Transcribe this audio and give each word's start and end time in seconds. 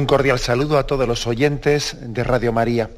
Un 0.00 0.06
cordial 0.06 0.38
saludo 0.38 0.78
a 0.78 0.86
todos 0.86 1.06
los 1.06 1.26
oyentes 1.26 1.94
de 2.00 2.24
Radio 2.24 2.54
María. 2.54 2.88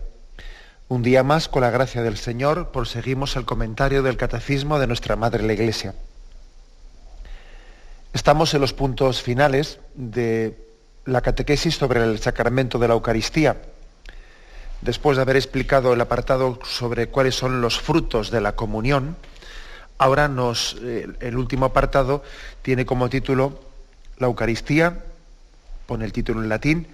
Un 0.86 1.02
día 1.02 1.24
más, 1.24 1.48
con 1.48 1.62
la 1.62 1.70
gracia 1.70 2.00
del 2.00 2.16
Señor, 2.16 2.70
proseguimos 2.70 3.34
el 3.34 3.44
comentario 3.44 4.04
del 4.04 4.16
Catecismo 4.16 4.78
de 4.78 4.86
nuestra 4.86 5.16
Madre 5.16 5.42
la 5.42 5.52
Iglesia. 5.52 5.96
Estamos 8.12 8.54
en 8.54 8.60
los 8.60 8.72
puntos 8.72 9.20
finales 9.20 9.80
de 9.96 10.56
la 11.04 11.22
catequesis 11.22 11.74
sobre 11.74 12.04
el 12.04 12.20
sacramento 12.20 12.78
de 12.78 12.86
la 12.86 12.94
Eucaristía. 12.94 13.60
Después 14.80 15.16
de 15.16 15.22
haber 15.22 15.34
explicado 15.34 15.94
el 15.94 16.00
apartado 16.00 16.60
sobre 16.62 17.08
cuáles 17.08 17.34
son 17.34 17.60
los 17.60 17.80
frutos 17.80 18.30
de 18.30 18.40
la 18.40 18.54
comunión, 18.54 19.16
ahora 19.98 20.28
nos, 20.28 20.76
eh, 20.82 21.08
el 21.18 21.36
último 21.36 21.66
apartado 21.66 22.22
tiene 22.62 22.86
como 22.86 23.10
título 23.10 23.58
La 24.18 24.28
Eucaristía 24.28 25.06
pone 25.92 26.06
el 26.06 26.12
título 26.14 26.42
en 26.42 26.48
latín, 26.48 26.86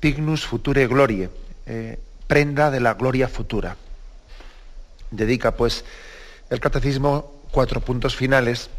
Pignus 0.00 0.46
Future 0.46 0.86
Glorie, 0.86 1.28
eh, 1.66 1.98
prenda 2.26 2.70
de 2.70 2.80
la 2.80 2.94
gloria 2.94 3.28
futura. 3.28 3.76
Dedica 5.10 5.50
pues 5.58 5.84
el 6.48 6.58
catecismo 6.58 7.34
cuatro 7.50 7.82
puntos 7.82 8.16
finales 8.16 8.70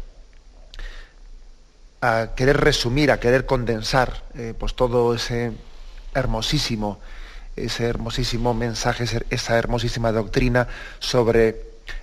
a 2.00 2.30
querer 2.34 2.56
resumir, 2.56 3.12
a 3.12 3.20
querer 3.20 3.46
condensar 3.46 4.24
eh, 4.34 4.52
pues 4.58 4.74
todo 4.74 5.14
ese 5.14 5.52
hermosísimo, 6.12 6.98
ese 7.54 7.84
hermosísimo 7.84 8.54
mensaje, 8.54 9.04
esa 9.30 9.58
hermosísima 9.58 10.10
doctrina 10.10 10.66
sobre 10.98 11.54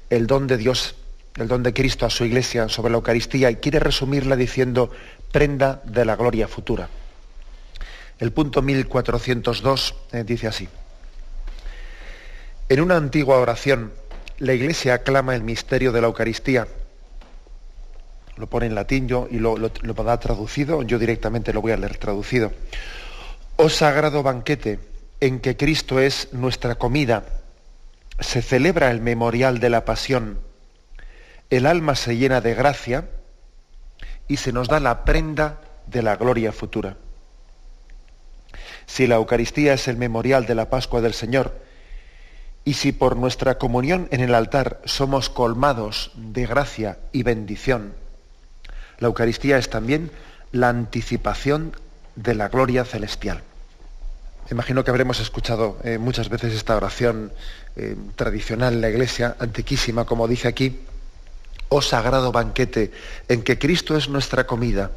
el 0.10 0.28
don 0.28 0.48
de 0.48 0.56
Dios, 0.56 0.96
el 1.36 1.50
don 1.50 1.62
de 1.62 1.74
Cristo 1.74 2.06
a 2.06 2.10
su 2.10 2.24
iglesia, 2.24 2.70
sobre 2.70 2.92
la 2.92 3.00
Eucaristía, 3.00 3.52
y 3.52 3.58
quiere 3.58 3.80
resumirla 3.82 4.38
diciendo 4.38 4.92
prenda 5.34 5.82
de 5.84 6.06
la 6.06 6.16
gloria 6.16 6.48
futura. 6.48 6.88
El 8.18 8.32
punto 8.32 8.62
1402 8.62 9.96
eh, 10.14 10.24
dice 10.24 10.48
así. 10.48 10.70
En 12.70 12.80
una 12.80 12.96
antigua 12.96 13.38
oración, 13.38 13.92
la 14.38 14.54
Iglesia 14.54 14.96
aclama 14.96 15.36
el 15.36 15.44
misterio 15.44 15.92
de 15.92 16.02
la 16.02 16.08
Eucaristía. 16.08 16.68
Lo 18.38 18.48
pone 18.48 18.68
en 18.68 18.76
latín 18.76 19.08
yo 19.08 19.28
y 19.30 19.40
lo, 19.40 19.58
lo, 19.58 19.70
da 19.70 20.20
traducido, 20.20 20.82
yo 20.84 20.98
directamente 20.98 21.54
lo 21.54 21.62
voy 21.62 21.74
a 21.74 21.78
leer 21.78 21.98
traducido. 21.98 22.54
Oh 23.58 23.70
sagrado 23.70 24.24
banquete, 24.24 24.80
en 25.20 25.40
que 25.40 25.58
Cristo 25.58 26.00
es 26.00 26.34
nuestra 26.34 26.76
comida, 26.76 27.26
se 28.20 28.42
celebra 28.42 28.92
el 28.92 29.02
memorial 29.02 29.60
de 29.60 29.70
la 29.70 29.86
pasión, 29.86 30.40
el 31.50 31.66
alma 31.66 31.96
se 31.96 32.18
llena 32.18 32.42
de 32.42 32.56
gracia 32.56 33.10
y 34.28 34.38
se 34.38 34.52
nos 34.52 34.68
da 34.68 34.80
la 34.80 35.06
prenda 35.06 35.62
de 35.86 36.02
la 36.02 36.16
gloria 36.16 36.52
futura. 36.52 36.98
Si 38.86 39.08
la 39.08 39.16
Eucaristía 39.16 39.74
es 39.74 39.88
el 39.88 39.98
memorial 39.98 40.46
de 40.46 40.56
la 40.56 40.70
Pascua 40.70 41.02
del 41.02 41.14
Señor, 41.14 41.54
y 42.64 42.74
si 42.74 42.92
por 42.92 43.16
nuestra 43.16 43.58
comunión 43.58 44.08
en 44.12 44.22
el 44.22 44.34
altar 44.34 44.82
somos 44.86 45.30
colmados 45.30 46.12
de 46.16 46.46
gracia 46.48 46.98
y 47.12 47.24
bendición, 47.24 47.94
la 49.00 49.08
Eucaristía 49.08 49.58
es 49.58 49.70
también 49.70 50.12
la 50.52 50.70
anticipación 50.70 51.74
de 52.16 52.34
la 52.34 52.48
gloria 52.48 52.86
celestial. 52.86 53.42
Imagino 54.52 54.84
que 54.84 54.92
habremos 54.92 55.20
escuchado 55.20 55.78
eh, 55.84 55.98
muchas 55.98 56.30
veces 56.30 56.54
esta 56.54 56.76
oración 56.76 57.34
eh, 57.76 57.96
tradicional 58.16 58.76
en 58.76 58.82
la 58.82 58.90
iglesia, 58.90 59.36
antiquísima, 59.40 60.06
como 60.06 60.28
dice 60.28 60.48
aquí, 60.48 60.80
oh 61.70 61.82
sagrado 61.82 62.32
banquete 62.32 62.92
en 63.28 63.44
que 63.44 63.58
Cristo 63.58 63.98
es 63.98 64.08
nuestra 64.08 64.46
comida 64.46 64.92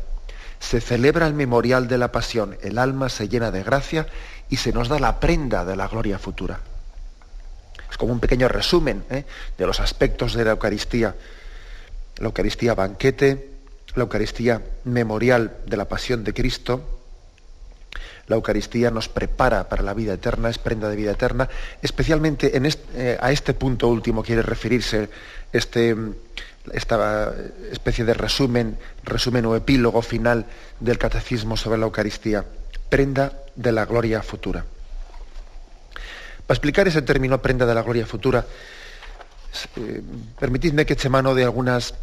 se 0.60 0.80
celebra 0.80 1.26
el 1.26 1.34
memorial 1.34 1.88
de 1.88 1.98
la 1.98 2.12
pasión, 2.12 2.56
el 2.62 2.78
alma 2.78 3.08
se 3.08 3.28
llena 3.28 3.50
de 3.50 3.62
gracia 3.62 4.06
y 4.48 4.56
se 4.56 4.72
nos 4.72 4.88
da 4.88 4.98
la 4.98 5.20
prenda 5.20 5.64
de 5.64 5.76
la 5.76 5.88
gloria 5.88 6.18
futura. 6.18 6.60
Es 7.90 7.96
como 7.96 8.12
un 8.12 8.20
pequeño 8.20 8.48
resumen 8.48 9.04
¿eh? 9.10 9.24
de 9.56 9.66
los 9.66 9.80
aspectos 9.80 10.34
de 10.34 10.44
la 10.44 10.52
Eucaristía. 10.52 11.14
La 12.18 12.26
Eucaristía 12.26 12.74
banquete, 12.74 13.50
la 13.94 14.02
Eucaristía 14.02 14.62
memorial 14.84 15.58
de 15.66 15.76
la 15.76 15.86
pasión 15.86 16.24
de 16.24 16.34
Cristo, 16.34 16.98
la 18.28 18.36
Eucaristía 18.36 18.90
nos 18.90 19.08
prepara 19.08 19.68
para 19.68 19.82
la 19.82 19.94
vida 19.94 20.12
eterna, 20.12 20.50
es 20.50 20.58
prenda 20.58 20.90
de 20.90 20.96
vida 20.96 21.12
eterna. 21.12 21.48
Especialmente 21.80 22.56
en 22.56 22.66
eh, 22.66 23.16
a 23.20 23.32
este 23.32 23.54
punto 23.54 23.88
último 23.88 24.22
quiere 24.22 24.42
referirse 24.42 25.08
este, 25.50 25.96
esta 26.74 27.34
especie 27.70 28.04
de 28.04 28.14
resumen, 28.14 28.78
resumen 29.04 29.46
o 29.46 29.56
epílogo 29.56 30.02
final 30.02 30.46
del 30.80 30.98
catecismo 30.98 31.56
sobre 31.56 31.78
la 31.78 31.86
Eucaristía, 31.86 32.44
prenda 32.88 33.32
de 33.54 33.72
la 33.72 33.84
gloria 33.84 34.22
futura. 34.22 34.64
Para 36.46 36.56
explicar 36.56 36.88
ese 36.88 37.02
término, 37.02 37.42
prenda 37.42 37.66
de 37.66 37.74
la 37.74 37.82
gloria 37.82 38.06
futura, 38.06 38.44
eh, 39.76 40.02
permitidme 40.38 40.86
que 40.86 40.94
eche 40.94 41.08
mano 41.08 41.34
de 41.34 41.44
algunas 41.44 41.94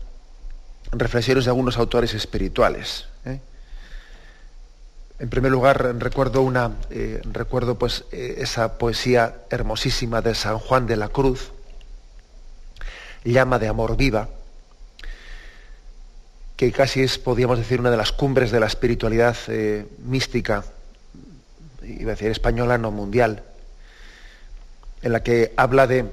reflexiones 0.92 1.46
de 1.46 1.52
algunos 1.52 1.78
autores 1.78 2.14
espirituales. 2.14 3.08
¿eh? 3.26 3.40
En 5.18 5.30
primer 5.30 5.52
lugar, 5.52 5.96
recuerdo, 5.98 6.42
una, 6.42 6.76
eh, 6.92 7.22
recuerdo 7.24 7.76
pues, 7.76 8.06
esa 8.12 8.78
poesía 8.78 9.36
hermosísima 9.50 10.22
de 10.22 10.36
San 10.36 10.60
Juan 10.60 10.86
de 10.86 10.98
la 10.98 11.08
Cruz, 11.08 11.52
Llama 13.24 13.58
de 13.58 13.68
Amor 13.68 13.98
Viva, 13.98 14.30
que 16.56 16.72
casi 16.72 17.02
es, 17.02 17.18
podríamos 17.18 17.58
decir, 17.58 17.80
una 17.80 17.92
de 17.92 17.98
las 17.98 18.12
cumbres 18.12 18.52
de 18.52 18.60
la 18.60 18.68
espiritualidad 18.68 19.36
eh, 19.48 19.86
mística, 20.00 20.64
iba 21.84 22.12
a 22.12 22.16
decir 22.16 22.32
española, 22.32 22.78
no 22.78 22.92
mundial, 22.92 23.44
en 25.02 25.12
la 25.12 25.22
que 25.22 25.54
habla 25.58 25.86
de 25.88 26.06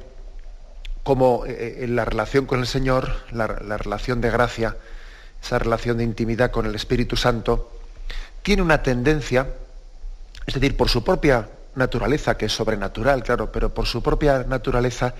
cómo 1.03 1.45
eh, 1.47 1.85
en 1.85 1.97
la 1.97 2.05
relación 2.05 2.47
con 2.47 2.61
el 2.61 2.67
Señor, 2.67 3.13
la, 3.31 3.47
relación 3.47 4.21
de 4.21 4.31
gracia, 4.31 4.77
esa 5.43 5.59
relación 5.59 5.99
de 5.99 6.05
intimidad 6.05 6.51
con 6.51 6.67
el 6.67 6.75
Espíritu 6.75 7.17
Santo, 7.17 7.71
tiene 8.43 8.63
una 8.63 8.83
tendencia, 8.83 9.49
es 10.47 10.55
decir, 10.55 10.77
por 10.77 10.89
su 10.89 11.05
propia 11.05 11.49
naturaleza, 11.77 12.37
que 12.37 12.47
es 12.47 12.53
sobrenatural, 12.53 13.23
claro, 13.23 13.51
pero 13.51 13.73
por 13.73 13.87
su 13.87 14.03
propia 14.03 14.45
naturaleza 14.47 15.15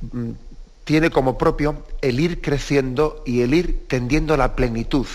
mm, 0.00 0.30
tiene 0.84 1.10
como 1.10 1.38
propio 1.38 1.84
el 2.02 2.20
ir 2.20 2.40
creciendo 2.40 3.22
y 3.26 3.42
el 3.42 3.54
ir 3.54 3.88
tendiendo 3.88 4.34
a 4.34 4.36
la 4.36 4.54
plenitud. 4.54 5.06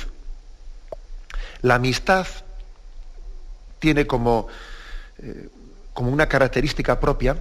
La 1.61 1.75
amistad 1.75 2.27
tiene 3.79 4.07
como, 4.07 4.47
eh, 5.19 5.49
como 5.93 6.11
una 6.11 6.27
característica 6.27 6.99
propia 6.99 7.37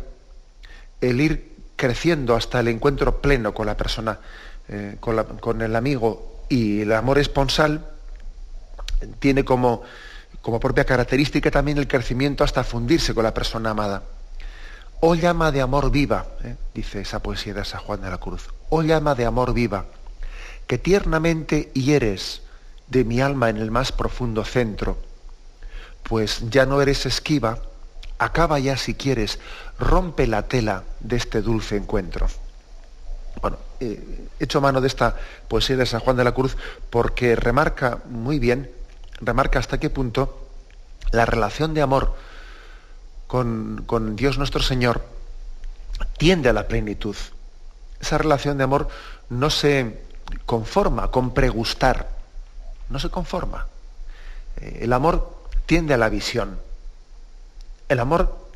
el 1.01 1.21
ir 1.21 1.53
creciendo 1.77 2.35
hasta 2.35 2.61
el 2.61 2.69
encuentro 2.69 3.21
pleno 3.21 3.55
con 3.55 3.67
la 3.67 3.77
persona, 3.77 4.19
eh, 4.69 4.97
con, 5.01 5.63
el 5.63 5.77
amigo 5.77 6.43
y 6.49 6.83
el 6.83 6.93
amor 6.93 7.19
esponsal 7.19 7.89
tiene 9.21 9.45
como, 9.45 9.83
como 10.43 10.59
propia 10.59 10.85
característica 10.85 11.51
también 11.51 11.79
el 11.79 11.87
crecimiento 11.87 12.43
hasta 12.43 12.65
fundirse 12.65 13.15
con 13.15 13.25
la 13.25 13.33
persona 13.33 13.71
amada. 13.71 14.03
Oh 15.01 15.15
llama 15.15 15.53
de 15.53 15.61
amor 15.61 15.93
viva, 15.93 16.27
¿eh? 16.43 16.57
dice 16.75 17.01
esa 17.01 17.21
poesía 17.21 17.55
de 17.55 17.65
San 17.65 17.81
Juan 17.83 18.03
de 18.03 18.11
la 18.11 18.19
Cruz. 18.19 18.49
Oh 18.69 18.83
llama 18.83 19.15
de 19.15 19.27
amor 19.27 19.55
viva, 19.55 19.85
que 20.67 20.77
tiernamente 20.77 21.71
hieres 21.73 22.43
de 22.89 23.05
mi 23.05 23.21
alma 23.21 23.49
en 23.49 23.59
el 23.59 23.71
más 23.71 23.93
profundo 23.93 24.45
centro, 24.45 24.99
pues 26.03 26.51
ya 26.51 26.67
no 26.67 26.83
eres 26.83 27.07
esquiva, 27.07 27.59
acaba 28.19 28.59
ya 28.59 28.77
si 28.77 28.95
quieres, 28.95 29.39
rompe 29.79 30.27
la 30.27 30.49
tela 30.49 30.83
de 30.99 31.15
este 31.15 31.43
dulce 31.43 31.77
encuentro. 31.77 32.27
Bueno, 33.41 33.59
he 33.79 34.01
hecho 34.41 34.61
mano 34.61 34.81
de 34.81 34.89
esta 34.89 35.15
poesía 35.47 35.77
de 35.77 35.87
San 35.87 36.01
Juan 36.01 36.17
de 36.17 36.25
la 36.25 36.33
Cruz 36.33 36.57
porque 36.91 37.37
remarca 37.37 38.01
muy 38.11 38.41
bien, 38.41 38.69
remarca 39.21 39.61
hasta 39.61 39.79
qué 39.79 39.91
punto 39.91 40.49
la 41.13 41.25
relación 41.25 41.73
de 41.73 41.83
amor 41.83 42.17
con, 43.29 44.17
Dios 44.17 44.39
nuestro 44.39 44.63
Señor 44.63 45.05
tiende 46.17 46.49
a 46.49 46.53
la 46.53 46.67
plenitud. 46.67 47.15
Esa 48.01 48.19
relación 48.19 48.59
de 48.59 48.65
amor 48.65 48.89
no 49.29 49.51
se 49.51 50.01
conforma 50.47 51.11
con 51.11 51.35
pregustar, 51.35 52.09
no 52.89 52.99
se 52.99 53.11
conforma. 53.11 53.69
Eh, 54.57 54.81
el 54.83 54.93
amor 54.93 55.45
tiende 55.67 55.95
a 55.95 55.99
la 55.99 56.09
visión. 56.09 56.59
El 57.89 58.01
amor 58.01 58.49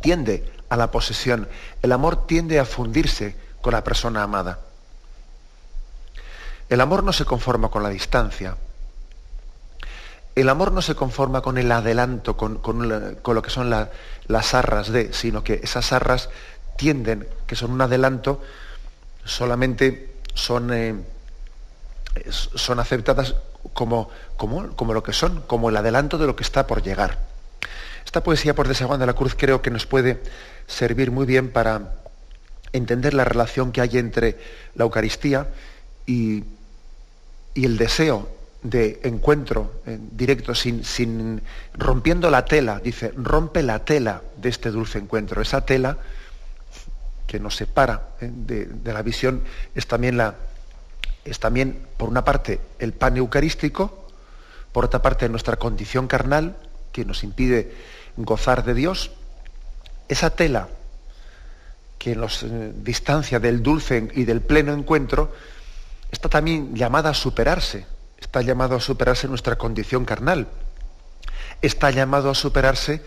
tiende 0.00 0.52
a 0.68 0.76
la 0.76 0.90
posesión, 0.90 1.48
el 1.82 1.92
amor 1.92 2.26
tiende 2.26 2.60
a 2.60 2.64
fundirse 2.64 3.36
con 3.60 3.72
la 3.72 3.84
persona 3.84 4.22
amada. 4.22 4.60
El 6.68 6.80
amor 6.80 7.02
no 7.02 7.12
se 7.12 7.24
conforma 7.24 7.68
con 7.68 7.82
la 7.82 7.88
distancia. 7.88 8.56
El 10.34 10.48
amor 10.48 10.72
no 10.72 10.80
se 10.80 10.94
conforma 10.94 11.42
con 11.42 11.58
el 11.58 11.70
adelanto, 11.72 12.36
con, 12.36 12.60
lo 12.88 13.42
que 13.42 13.50
son 13.50 13.70
las 13.70 14.54
arras 14.54 14.90
de, 14.90 15.12
sino 15.12 15.42
que 15.42 15.60
esas 15.62 15.92
arras 15.92 16.30
tienden, 16.76 17.28
que 17.46 17.56
son 17.56 17.72
un 17.72 17.80
adelanto, 17.80 18.40
solamente 19.24 20.14
son, 20.34 20.72
eh, 20.72 20.94
son 22.30 22.78
aceptadas 22.78 23.34
como, 23.72 24.08
como, 24.36 24.74
como 24.76 24.94
lo 24.94 25.02
que 25.02 25.12
son, 25.12 25.42
como 25.42 25.68
el 25.68 25.76
adelanto 25.76 26.16
de 26.16 26.26
lo 26.26 26.36
que 26.36 26.44
está 26.44 26.66
por 26.66 26.82
llegar. 26.82 27.18
Esta 28.04 28.22
poesía 28.22 28.54
por 28.54 28.66
de 28.66 28.74
de 28.74 29.06
la 29.06 29.12
Cruz 29.12 29.34
creo 29.36 29.62
que 29.62 29.70
nos 29.70 29.86
puede 29.86 30.22
servir 30.66 31.10
muy 31.10 31.26
bien 31.26 31.50
para 31.50 31.94
entender 32.72 33.14
la 33.14 33.24
relación 33.24 33.72
que 33.72 33.80
hay 33.80 33.98
entre 33.98 34.38
la 34.74 34.84
Eucaristía 34.84 35.48
y, 36.06 36.44
y 37.54 37.64
el 37.64 37.76
deseo 37.76 38.28
de 38.62 39.00
encuentro 39.04 39.80
directo, 40.12 40.54
sin, 40.54 40.84
sin, 40.84 41.42
rompiendo 41.74 42.30
la 42.30 42.44
tela, 42.44 42.80
dice, 42.80 43.12
rompe 43.16 43.62
la 43.62 43.84
tela 43.84 44.22
de 44.36 44.48
este 44.48 44.70
dulce 44.70 44.98
encuentro. 44.98 45.40
Esa 45.40 45.64
tela 45.64 45.98
que 47.26 47.40
nos 47.40 47.56
separa 47.56 48.08
¿eh? 48.20 48.30
de, 48.30 48.66
de, 48.66 48.92
la 48.92 49.02
visión 49.02 49.42
es 49.74 49.86
también, 49.86 50.16
la, 50.16 50.34
es 51.24 51.38
también, 51.38 51.86
por 51.96 52.08
una 52.08 52.24
parte, 52.24 52.60
el 52.78 52.92
pan 52.92 53.16
eucarístico, 53.16 54.08
por 54.72 54.84
otra 54.84 55.00
parte, 55.00 55.28
nuestra 55.28 55.56
condición 55.56 56.06
carnal, 56.06 56.56
que 56.92 57.04
nos 57.04 57.24
impide 57.24 57.72
gozar 58.16 58.64
de 58.64 58.74
Dios. 58.74 59.12
Esa 60.08 60.30
tela 60.30 60.68
que 62.00 62.16
nos 62.16 62.42
eh, 62.42 62.72
distancia 62.74 63.38
del 63.38 63.62
dulce 63.62 64.08
y 64.14 64.24
del 64.24 64.40
pleno 64.40 64.72
encuentro, 64.72 65.32
está 66.10 66.30
también 66.30 66.74
llamada 66.74 67.10
a 67.10 67.14
superarse, 67.14 67.84
está 68.20 68.42
llamado 68.42 68.76
a 68.76 68.80
superarse 68.80 69.28
nuestra 69.28 69.56
condición 69.56 70.04
carnal, 70.04 70.48
está 71.62 71.90
llamado 71.90 72.30
a 72.30 72.34
superarse 72.34 73.02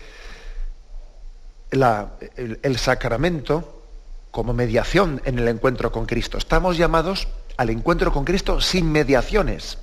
el, 1.70 2.78
sacramento 2.78 3.82
como 4.30 4.52
mediación 4.52 5.20
en 5.24 5.38
el 5.38 5.48
encuentro 5.48 5.90
con 5.90 6.06
Cristo. 6.06 6.38
Estamos 6.38 6.76
llamados 6.76 7.28
al 7.56 7.70
encuentro 7.70 8.12
con 8.12 8.24
Cristo 8.24 8.60
sin 8.60 8.90
mediaciones. 8.90 9.78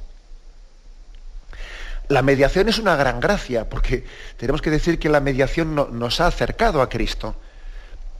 La 2.07 2.21
mediación 2.21 2.67
es 2.67 2.77
una 2.77 2.95
gran 2.97 3.19
gracia, 3.21 3.69
porque 3.69 4.05
tenemos 4.37 4.61
que 4.61 4.69
decir 4.69 4.99
que 4.99 5.09
la 5.09 5.21
mediación 5.21 5.75
nos 5.75 6.19
ha 6.19 6.27
acercado 6.27 6.81
a 6.81 6.89
Cristo. 6.89 7.35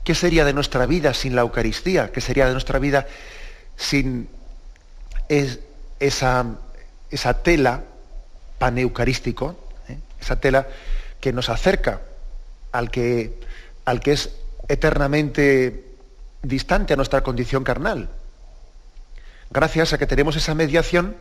¿Qué 0.04 0.14
sería 0.14 0.44
de 0.44 0.54
nuestra 0.54 0.86
vida 0.86 1.12
sin 1.12 1.36
la 1.36 1.42
Eucaristía? 1.42 2.10
¿Qué 2.10 2.20
sería 2.20 2.46
de 2.46 2.52
nuestra 2.52 2.78
vida 2.78 3.06
sin 3.76 4.28
es 5.28 5.60
esa, 6.00 6.44
esa 7.12 7.42
tela 7.42 7.84
paneucarístico, 8.58 9.56
¿eh? 9.88 9.98
esa 10.20 10.40
tela 10.40 10.66
que 11.20 11.32
nos 11.32 11.48
acerca 11.48 12.00
al 12.72 12.90
que, 12.90 13.38
al 13.84 14.00
que 14.00 14.12
es 14.12 14.30
eternamente 14.68 15.94
distante 16.42 16.94
a 16.94 16.96
nuestra 16.96 17.22
condición 17.22 17.62
carnal. 17.62 18.08
Gracias 19.50 19.92
a 19.92 19.98
que 19.98 20.06
tenemos 20.06 20.34
esa 20.36 20.54
mediación, 20.54 21.16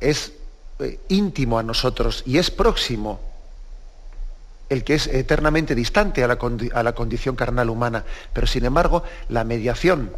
es 0.00 0.32
eh, 0.78 0.98
íntimo 1.08 1.58
a 1.58 1.62
nosotros 1.62 2.22
y 2.26 2.38
es 2.38 2.50
próximo 2.50 3.20
el 4.68 4.84
que 4.84 4.94
es 4.94 5.06
eternamente 5.08 5.74
distante 5.74 6.24
a 6.24 6.28
la, 6.28 6.38
a 6.72 6.82
la, 6.82 6.92
condición 6.94 7.36
carnal 7.36 7.68
humana. 7.68 8.04
Pero 8.32 8.46
sin 8.46 8.64
embargo, 8.64 9.02
la 9.28 9.44
mediación 9.44 10.10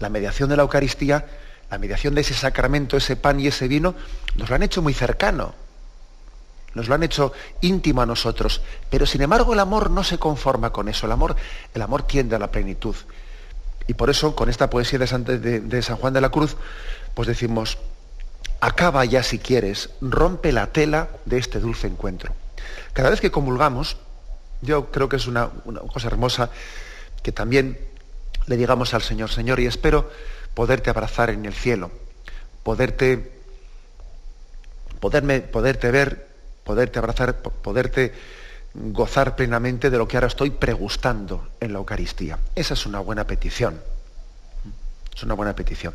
la 0.00 0.08
mediación 0.08 0.48
de 0.48 0.56
la 0.56 0.62
Eucaristía, 0.62 1.26
la 1.70 1.78
mediación 1.78 2.14
de 2.14 2.22
ese 2.22 2.34
sacramento, 2.34 2.96
ese 2.96 3.16
pan 3.16 3.38
y 3.38 3.46
ese 3.46 3.68
vino, 3.68 3.94
nos 4.34 4.48
lo 4.48 4.56
han 4.56 4.62
hecho 4.62 4.82
muy 4.82 4.92
cercano, 4.92 5.54
nos 6.74 6.88
lo 6.88 6.94
han 6.94 7.02
hecho 7.02 7.32
íntimo 7.60 8.02
a 8.02 8.06
nosotros. 8.06 8.60
Pero 8.90 9.06
sin 9.06 9.22
embargo 9.22 9.52
el 9.52 9.60
amor 9.60 9.90
no 9.90 10.02
se 10.02 10.18
conforma 10.18 10.70
con 10.72 10.88
eso, 10.88 11.06
el 11.06 11.12
amor, 11.12 11.36
el 11.72 11.82
amor 11.82 12.02
tiende 12.02 12.36
a 12.36 12.38
la 12.38 12.50
plenitud. 12.50 12.96
Y 13.86 13.94
por 13.94 14.10
eso 14.10 14.34
con 14.34 14.48
esta 14.48 14.68
poesía 14.68 14.98
de 14.98 15.82
San 15.82 15.96
Juan 15.96 16.12
de 16.12 16.20
la 16.20 16.28
Cruz, 16.28 16.56
pues 17.14 17.28
decimos, 17.28 17.78
acaba 18.60 19.04
ya 19.04 19.22
si 19.22 19.38
quieres, 19.38 19.90
rompe 20.00 20.52
la 20.52 20.68
tela 20.68 21.08
de 21.24 21.38
este 21.38 21.60
dulce 21.60 21.86
encuentro. 21.86 22.34
Cada 22.92 23.10
vez 23.10 23.20
que 23.20 23.30
comulgamos, 23.30 23.96
yo 24.60 24.90
creo 24.90 25.08
que 25.08 25.16
es 25.16 25.26
una 25.26 25.50
cosa 25.92 26.08
hermosa 26.08 26.50
que 27.22 27.32
también 27.32 27.78
le 28.46 28.56
digamos 28.56 28.94
al 28.94 29.02
Señor, 29.02 29.30
Señor, 29.30 29.60
y 29.60 29.66
espero 29.66 30.10
poderte 30.54 30.90
abrazar 30.90 31.30
en 31.30 31.44
el 31.44 31.54
cielo, 31.54 31.90
poderte, 32.62 33.32
poderme, 35.00 35.40
poderte 35.40 35.90
ver, 35.90 36.28
poderte 36.64 36.98
abrazar, 36.98 37.36
poderte 37.36 38.12
gozar 38.74 39.36
plenamente 39.36 39.90
de 39.90 39.98
lo 39.98 40.06
que 40.06 40.16
ahora 40.16 40.28
estoy 40.28 40.50
pregustando 40.50 41.48
en 41.60 41.72
la 41.72 41.78
Eucaristía. 41.78 42.38
Esa 42.54 42.74
es 42.74 42.86
una 42.86 43.00
buena 43.00 43.26
petición. 43.26 43.80
Es 45.14 45.22
una 45.22 45.34
buena 45.34 45.54
petición. 45.54 45.94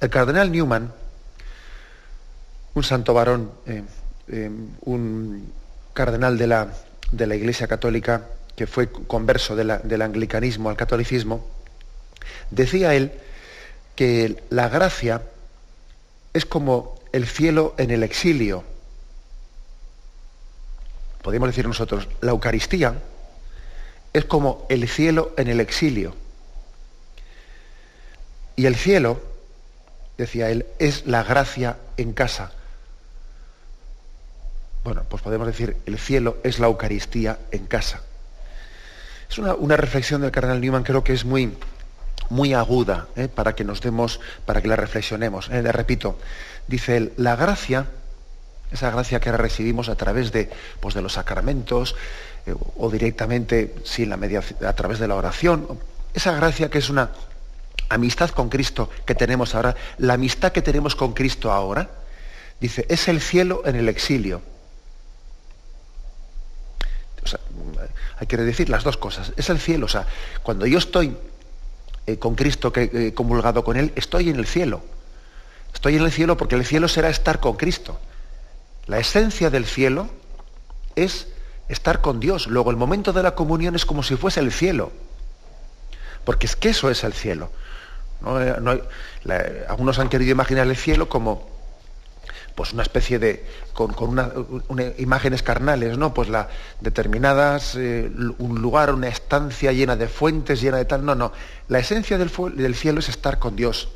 El 0.00 0.10
cardenal 0.10 0.52
Newman, 0.52 0.92
un 2.74 2.82
santo 2.82 3.14
varón, 3.14 3.52
eh, 3.66 3.82
eh, 4.28 4.50
un 4.82 5.52
cardenal 5.94 6.38
de 6.38 6.46
la, 6.46 6.68
de 7.10 7.26
la 7.26 7.34
Iglesia 7.34 7.66
Católica, 7.66 8.26
que 8.56 8.66
fue 8.66 8.90
converso 8.90 9.56
del 9.56 10.02
anglicanismo 10.02 10.68
al 10.68 10.76
catolicismo, 10.76 11.46
decía 12.50 12.94
él 12.94 13.12
que 13.96 14.42
la 14.50 14.68
gracia 14.68 15.22
es 16.32 16.46
como 16.46 17.00
el 17.12 17.26
cielo 17.26 17.74
en 17.78 17.90
el 17.90 18.02
exilio. 18.02 18.64
Podríamos 21.22 21.50
decir 21.50 21.66
nosotros, 21.66 22.08
la 22.20 22.32
Eucaristía 22.32 22.94
es 24.12 24.24
como 24.24 24.66
el 24.68 24.88
cielo 24.88 25.32
en 25.36 25.48
el 25.48 25.60
exilio. 25.60 26.14
Y 28.56 28.66
el 28.66 28.76
cielo, 28.76 29.22
decía 30.18 30.50
él, 30.50 30.66
es 30.78 31.06
la 31.06 31.22
gracia 31.22 31.78
en 31.96 32.12
casa. 32.12 32.52
Bueno, 34.84 35.04
pues 35.08 35.22
podemos 35.22 35.46
decir, 35.46 35.76
el 35.86 35.98
cielo 35.98 36.38
es 36.42 36.58
la 36.58 36.66
Eucaristía 36.66 37.38
en 37.50 37.66
casa. 37.66 38.02
Es 39.30 39.38
una, 39.38 39.76
reflexión 39.76 40.20
del 40.20 40.30
cardenal 40.30 40.60
Newman, 40.60 40.82
creo 40.82 41.02
que 41.02 41.14
es 41.14 41.24
muy, 41.24 41.56
muy 42.30 42.54
aguda, 42.54 43.06
¿eh? 43.16 43.28
para 43.28 43.54
que 43.54 43.64
nos 43.64 43.80
demos, 43.80 44.20
para 44.46 44.62
que 44.62 44.68
la 44.68 44.76
reflexionemos. 44.76 45.48
¿eh? 45.50 45.62
Le 45.62 45.72
repito, 45.72 46.18
dice 46.66 46.96
él, 46.96 47.12
la 47.16 47.36
gracia, 47.36 47.86
esa 48.70 48.90
gracia 48.90 49.20
que 49.20 49.32
recibimos 49.32 49.88
a 49.88 49.96
través 49.96 50.32
de, 50.32 50.50
pues, 50.80 50.94
de 50.94 51.02
los 51.02 51.14
sacramentos, 51.14 51.94
eh, 52.46 52.54
o 52.76 52.90
directamente 52.90 53.74
sin 53.84 54.10
la 54.10 54.18
a 54.66 54.72
través 54.72 54.98
de 54.98 55.08
la 55.08 55.14
oración, 55.14 55.78
esa 56.14 56.32
gracia 56.32 56.70
que 56.70 56.78
es 56.78 56.90
una 56.90 57.10
amistad 57.88 58.30
con 58.30 58.48
Cristo 58.48 58.90
que 59.06 59.14
tenemos 59.14 59.54
ahora, 59.54 59.76
la 59.98 60.14
amistad 60.14 60.52
que 60.52 60.62
tenemos 60.62 60.96
con 60.96 61.12
Cristo 61.12 61.52
ahora, 61.52 61.90
dice, 62.60 62.86
es 62.88 63.08
el 63.08 63.20
cielo 63.20 63.62
en 63.64 63.76
el 63.76 63.88
exilio. 63.88 64.42
hay 68.18 68.26
que 68.26 68.36
decir 68.36 68.68
las 68.68 68.84
dos 68.84 68.96
cosas. 68.96 69.32
Es 69.36 69.50
el 69.50 69.58
cielo, 69.58 69.86
o 69.86 69.88
sea, 69.88 70.06
cuando 70.42 70.66
yo 70.66 70.78
estoy 70.78 71.16
eh, 72.06 72.18
con 72.18 72.34
Cristo, 72.34 72.72
que 72.72 72.90
he 72.92 73.14
comulgado 73.14 73.64
con 73.64 73.76
Él, 73.76 73.92
estoy 73.96 74.30
en 74.30 74.36
el 74.36 74.46
cielo. 74.46 74.82
Estoy 75.72 75.96
en 75.96 76.02
el 76.02 76.12
cielo 76.12 76.36
porque 76.36 76.54
el 76.54 76.64
cielo 76.64 76.88
será 76.88 77.08
estar 77.08 77.40
con 77.40 77.56
Cristo. 77.56 77.98
La 78.86 78.98
esencia 78.98 79.50
del 79.50 79.64
cielo 79.64 80.08
es 80.96 81.28
estar 81.68 82.00
con 82.00 82.20
Dios. 82.20 82.46
Luego 82.46 82.70
el 82.70 82.76
momento 82.76 83.12
de 83.12 83.22
la 83.22 83.34
comunión 83.34 83.74
es 83.74 83.86
como 83.86 84.02
si 84.02 84.16
fuese 84.16 84.40
el 84.40 84.52
cielo. 84.52 84.92
Porque 86.24 86.46
es 86.46 86.56
que 86.56 86.70
eso 86.70 86.90
es 86.90 87.04
el 87.04 87.12
cielo. 87.12 87.50
Eh, 88.26 89.66
algunos 89.68 89.98
han 89.98 90.08
querido 90.08 90.32
imaginar 90.32 90.66
el 90.66 90.76
cielo 90.76 91.08
como 91.08 91.48
pues 92.54 92.72
una 92.72 92.82
especie 92.82 93.18
de, 93.18 93.46
con, 93.72 93.94
una, 93.98 94.30
imágenes 94.98 95.42
carnales, 95.42 95.96
¿no? 95.96 96.12
Pues 96.14 96.28
la 96.28 96.48
determinadas, 96.80 97.74
eh, 97.76 98.10
un 98.38 98.60
lugar, 98.60 98.92
una 98.92 99.08
estancia 99.08 99.72
llena 99.72 99.96
de 99.96 100.08
fuentes, 100.08 100.60
llena 100.60 100.76
de 100.76 100.84
tal, 100.84 101.04
no, 101.04 101.14
no. 101.14 101.32
La 101.68 101.78
esencia 101.78 102.18
del, 102.18 102.30
del 102.56 102.74
cielo 102.74 103.00
es 103.00 103.08
estar 103.08 103.38
con 103.38 103.56
Dios. 103.56 103.88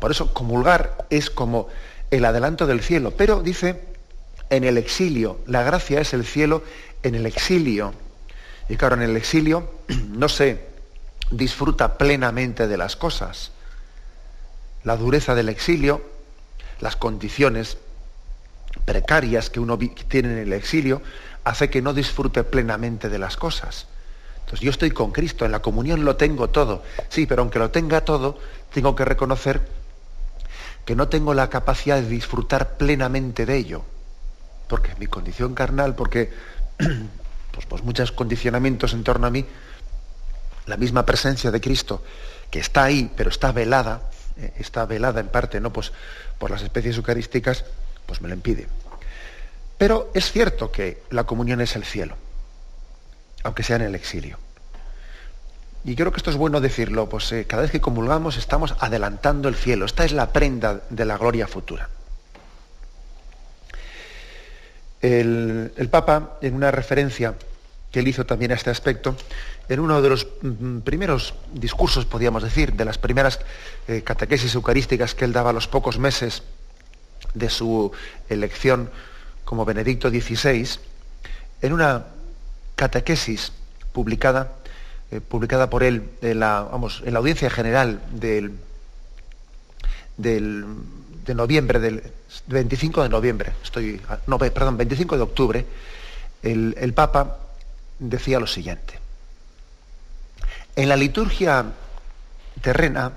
Por 0.00 0.10
eso 0.10 0.32
comulgar 0.32 1.06
es 1.10 1.30
como 1.30 1.68
el 2.10 2.24
adelanto 2.24 2.66
del 2.66 2.82
cielo. 2.82 3.12
Pero 3.16 3.42
dice, 3.42 3.82
en 4.50 4.64
el 4.64 4.78
exilio, 4.78 5.38
la 5.46 5.62
gracia 5.62 6.00
es 6.00 6.14
el 6.14 6.24
cielo 6.24 6.62
en 7.02 7.14
el 7.14 7.26
exilio. 7.26 7.92
Y 8.68 8.76
claro, 8.76 8.96
en 8.96 9.02
el 9.02 9.16
exilio 9.16 9.70
no 10.08 10.28
se 10.28 10.66
disfruta 11.30 11.98
plenamente 11.98 12.66
de 12.66 12.76
las 12.76 12.96
cosas. 12.96 13.52
La 14.84 14.96
dureza 14.96 15.34
del 15.34 15.48
exilio 15.48 16.17
las 16.80 16.96
condiciones 16.96 17.78
precarias 18.84 19.50
que 19.50 19.60
uno 19.60 19.78
tiene 20.08 20.32
en 20.32 20.38
el 20.38 20.52
exilio, 20.52 21.02
hace 21.44 21.70
que 21.70 21.82
no 21.82 21.94
disfrute 21.94 22.44
plenamente 22.44 23.08
de 23.08 23.18
las 23.18 23.36
cosas. 23.36 23.86
Entonces 24.40 24.60
yo 24.60 24.70
estoy 24.70 24.90
con 24.90 25.12
Cristo, 25.12 25.44
en 25.44 25.52
la 25.52 25.60
comunión 25.60 26.04
lo 26.04 26.16
tengo 26.16 26.48
todo. 26.48 26.82
Sí, 27.08 27.26
pero 27.26 27.42
aunque 27.42 27.58
lo 27.58 27.70
tenga 27.70 28.02
todo, 28.04 28.38
tengo 28.72 28.94
que 28.94 29.04
reconocer 29.04 29.60
que 30.84 30.96
no 30.96 31.08
tengo 31.08 31.34
la 31.34 31.50
capacidad 31.50 31.96
de 31.96 32.08
disfrutar 32.08 32.78
plenamente 32.78 33.44
de 33.44 33.56
ello. 33.56 33.82
Porque 34.68 34.94
mi 34.98 35.06
condición 35.06 35.54
carnal, 35.54 35.94
porque 35.94 36.32
pues, 36.78 37.66
pues 37.66 37.82
muchos 37.82 38.12
condicionamientos 38.12 38.94
en 38.94 39.04
torno 39.04 39.26
a 39.26 39.30
mí, 39.30 39.44
la 40.66 40.76
misma 40.76 41.04
presencia 41.04 41.50
de 41.50 41.60
Cristo, 41.60 42.02
que 42.50 42.60
está 42.60 42.84
ahí, 42.84 43.10
pero 43.16 43.30
está 43.30 43.52
velada, 43.52 44.10
eh, 44.38 44.52
está 44.58 44.86
velada 44.86 45.20
en 45.20 45.28
parte, 45.28 45.60
¿no? 45.60 45.72
Pues 45.72 45.92
por 46.38 46.50
las 46.50 46.62
especies 46.62 46.96
eucarísticas, 46.96 47.64
pues 48.06 48.20
me 48.20 48.28
lo 48.28 48.34
impide. 48.34 48.66
Pero 49.76 50.10
es 50.14 50.30
cierto 50.32 50.72
que 50.72 51.02
la 51.10 51.24
comunión 51.24 51.60
es 51.60 51.76
el 51.76 51.84
cielo, 51.84 52.16
aunque 53.44 53.62
sea 53.62 53.76
en 53.76 53.82
el 53.82 53.94
exilio. 53.94 54.38
Y 55.84 55.94
creo 55.94 56.10
que 56.10 56.18
esto 56.18 56.30
es 56.30 56.36
bueno 56.36 56.60
decirlo, 56.60 57.08
pues 57.08 57.30
eh, 57.32 57.46
cada 57.46 57.62
vez 57.62 57.70
que 57.70 57.80
comulgamos 57.80 58.36
estamos 58.36 58.74
adelantando 58.80 59.48
el 59.48 59.54
cielo. 59.54 59.86
Esta 59.86 60.04
es 60.04 60.12
la 60.12 60.32
prenda 60.32 60.82
de 60.90 61.04
la 61.04 61.16
gloria 61.16 61.46
futura. 61.46 61.88
El, 65.00 65.72
el 65.76 65.88
Papa, 65.88 66.38
en 66.42 66.54
una 66.54 66.72
referencia 66.72 67.34
que 67.90 68.00
él 68.00 68.08
hizo 68.08 68.26
también 68.26 68.52
a 68.52 68.54
este 68.54 68.70
aspecto, 68.70 69.16
en 69.68 69.80
uno 69.80 70.00
de 70.02 70.08
los 70.08 70.26
mm, 70.42 70.78
primeros 70.78 71.34
discursos, 71.52 72.04
podríamos 72.04 72.42
decir, 72.42 72.72
de 72.72 72.84
las 72.84 72.98
primeras 72.98 73.40
eh, 73.86 74.02
catequesis 74.02 74.54
eucarísticas 74.54 75.14
que 75.14 75.24
él 75.24 75.32
daba 75.32 75.50
a 75.50 75.52
los 75.52 75.68
pocos 75.68 75.98
meses 75.98 76.42
de 77.34 77.50
su 77.50 77.92
elección 78.28 78.90
como 79.44 79.64
Benedicto 79.64 80.10
XVI, 80.10 80.68
en 81.62 81.72
una 81.72 82.06
catequesis 82.76 83.52
publicada, 83.92 84.52
eh, 85.10 85.20
publicada 85.20 85.70
por 85.70 85.82
él 85.82 86.10
en 86.20 86.40
la, 86.40 86.68
vamos, 86.70 87.02
en 87.04 87.12
la 87.14 87.18
audiencia 87.18 87.48
general 87.48 88.00
del, 88.12 88.52
del, 90.16 90.66
de 91.24 91.34
noviembre, 91.34 91.78
del 91.78 92.02
25 92.46 93.02
de 93.02 93.08
noviembre, 93.08 93.52
estoy, 93.62 94.00
no, 94.26 94.38
perdón, 94.38 94.76
25 94.76 95.16
de 95.16 95.22
octubre, 95.22 95.66
el, 96.42 96.74
el 96.78 96.92
Papa 96.92 97.38
decía 97.98 98.40
lo 98.40 98.46
siguiente. 98.46 98.98
En 100.76 100.88
la 100.88 100.96
liturgia 100.96 101.66
terrena 102.60 103.12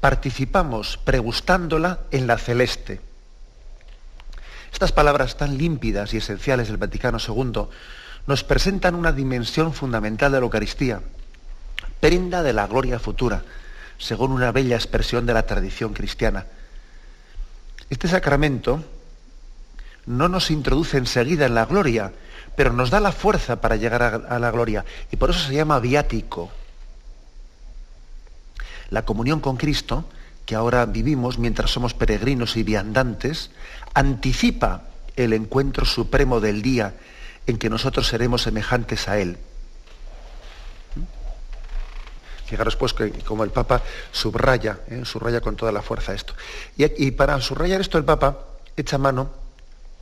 participamos 0.00 0.98
pregustándola 0.98 2.00
en 2.10 2.26
la 2.26 2.38
celeste. 2.38 3.00
Estas 4.72 4.92
palabras 4.92 5.36
tan 5.36 5.58
límpidas 5.58 6.14
y 6.14 6.18
esenciales 6.18 6.68
del 6.68 6.76
Vaticano 6.76 7.18
II 7.18 7.68
nos 8.26 8.44
presentan 8.44 8.94
una 8.94 9.12
dimensión 9.12 9.74
fundamental 9.74 10.32
de 10.32 10.38
la 10.38 10.44
Eucaristía, 10.44 11.00
prenda 12.00 12.42
de 12.42 12.52
la 12.52 12.66
gloria 12.66 12.98
futura, 12.98 13.42
según 13.98 14.32
una 14.32 14.52
bella 14.52 14.76
expresión 14.76 15.26
de 15.26 15.34
la 15.34 15.46
tradición 15.46 15.92
cristiana. 15.92 16.46
Este 17.90 18.08
sacramento 18.08 18.82
no 20.06 20.28
nos 20.28 20.50
introduce 20.50 20.96
enseguida 20.96 21.46
en 21.46 21.54
la 21.54 21.66
gloria, 21.66 22.12
pero 22.56 22.72
nos 22.72 22.90
da 22.90 23.00
la 23.00 23.12
fuerza 23.12 23.60
para 23.60 23.76
llegar 23.76 24.02
a, 24.28 24.38
la 24.38 24.50
gloria, 24.50 24.84
y 25.10 25.16
por 25.16 25.30
eso 25.30 25.40
se 25.40 25.54
llama 25.54 25.80
viático 25.80 26.50
la 28.90 29.04
comunión 29.04 29.40
con 29.40 29.56
Cristo, 29.56 30.04
que 30.44 30.54
ahora 30.54 30.84
vivimos 30.84 31.38
mientras 31.38 31.70
somos 31.70 31.94
peregrinos 31.94 32.56
y 32.56 32.62
viandantes, 32.62 33.50
anticipa 33.94 34.82
el 35.16 35.32
encuentro 35.32 35.86
supremo 35.86 36.40
del 36.40 36.60
día 36.60 36.94
en 37.46 37.58
que 37.58 37.70
nosotros 37.70 38.06
seremos 38.06 38.42
semejantes 38.42 39.08
a 39.08 39.18
Él. 39.18 39.38
Fijaros 42.46 42.76
pues 42.76 42.92
que 42.92 43.10
como 43.24 43.44
el 43.44 43.50
Papa 43.50 43.80
subraya, 44.10 44.80
¿eh? 44.88 45.02
subraya 45.06 45.40
con 45.40 45.56
toda 45.56 45.72
la 45.72 45.80
fuerza 45.80 46.12
esto. 46.12 46.34
Y, 46.76 47.06
y, 47.06 47.12
para 47.12 47.40
subrayar 47.40 47.80
esto 47.80 47.96
el 47.96 48.04
Papa 48.04 48.40
echa 48.76 48.98
mano, 48.98 49.30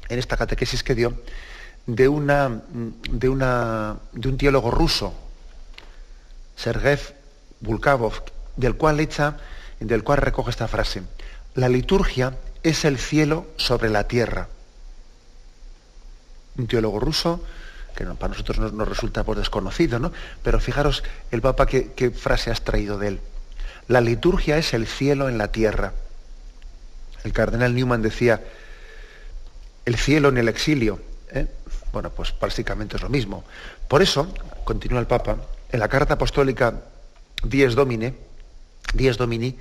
en 0.08 0.18
esta 0.18 0.36
catequesis 0.36 0.82
que 0.82 0.96
dio, 0.96 1.14
de, 1.94 2.08
una, 2.08 2.62
de, 3.10 3.28
una, 3.28 3.96
de 4.12 4.28
un 4.28 4.36
teólogo 4.36 4.70
ruso, 4.70 5.12
Sergei 6.56 6.98
Bulkavov, 7.60 8.22
del 8.56 8.76
cual 8.76 9.00
echa, 9.00 9.36
del 9.80 10.04
cual 10.04 10.18
recoge 10.18 10.50
esta 10.50 10.68
frase. 10.68 11.02
La 11.54 11.68
liturgia 11.68 12.36
es 12.62 12.84
el 12.84 12.98
cielo 12.98 13.46
sobre 13.56 13.88
la 13.88 14.06
tierra. 14.06 14.48
Un 16.56 16.66
teólogo 16.66 17.00
ruso, 17.00 17.42
que 17.96 18.04
para 18.04 18.32
nosotros 18.32 18.72
nos, 18.72 18.88
resulta 18.88 19.24
por 19.24 19.36
desconocido, 19.36 19.98
¿no? 19.98 20.12
Pero 20.42 20.60
fijaros 20.60 21.02
el 21.30 21.40
Papa 21.40 21.66
qué, 21.66 22.10
frase 22.10 22.50
has 22.50 22.62
traído 22.62 22.98
de 22.98 23.08
él. 23.08 23.20
La 23.88 24.00
liturgia 24.00 24.58
es 24.58 24.74
el 24.74 24.86
cielo 24.86 25.28
en 25.28 25.38
la 25.38 25.50
tierra. 25.50 25.92
El 27.24 27.32
cardenal 27.32 27.74
Newman 27.74 28.02
decía, 28.02 28.44
el 29.84 29.96
cielo 29.96 30.28
en 30.28 30.38
el 30.38 30.48
exilio. 30.48 31.00
¿eh? 31.32 31.46
Bueno, 31.92 32.10
pues 32.10 32.32
básicamente 32.38 32.96
es 32.96 33.02
lo 33.02 33.08
mismo. 33.08 33.44
Por 33.88 34.02
eso, 34.02 34.32
continúa 34.64 35.00
el 35.00 35.06
Papa, 35.06 35.36
en 35.70 35.80
la 35.80 35.88
carta 35.88 36.14
apostólica 36.14 36.82
Dies 37.42 37.74
Domine, 37.74 38.14
Díaz 38.94 39.16
Domini, 39.16 39.56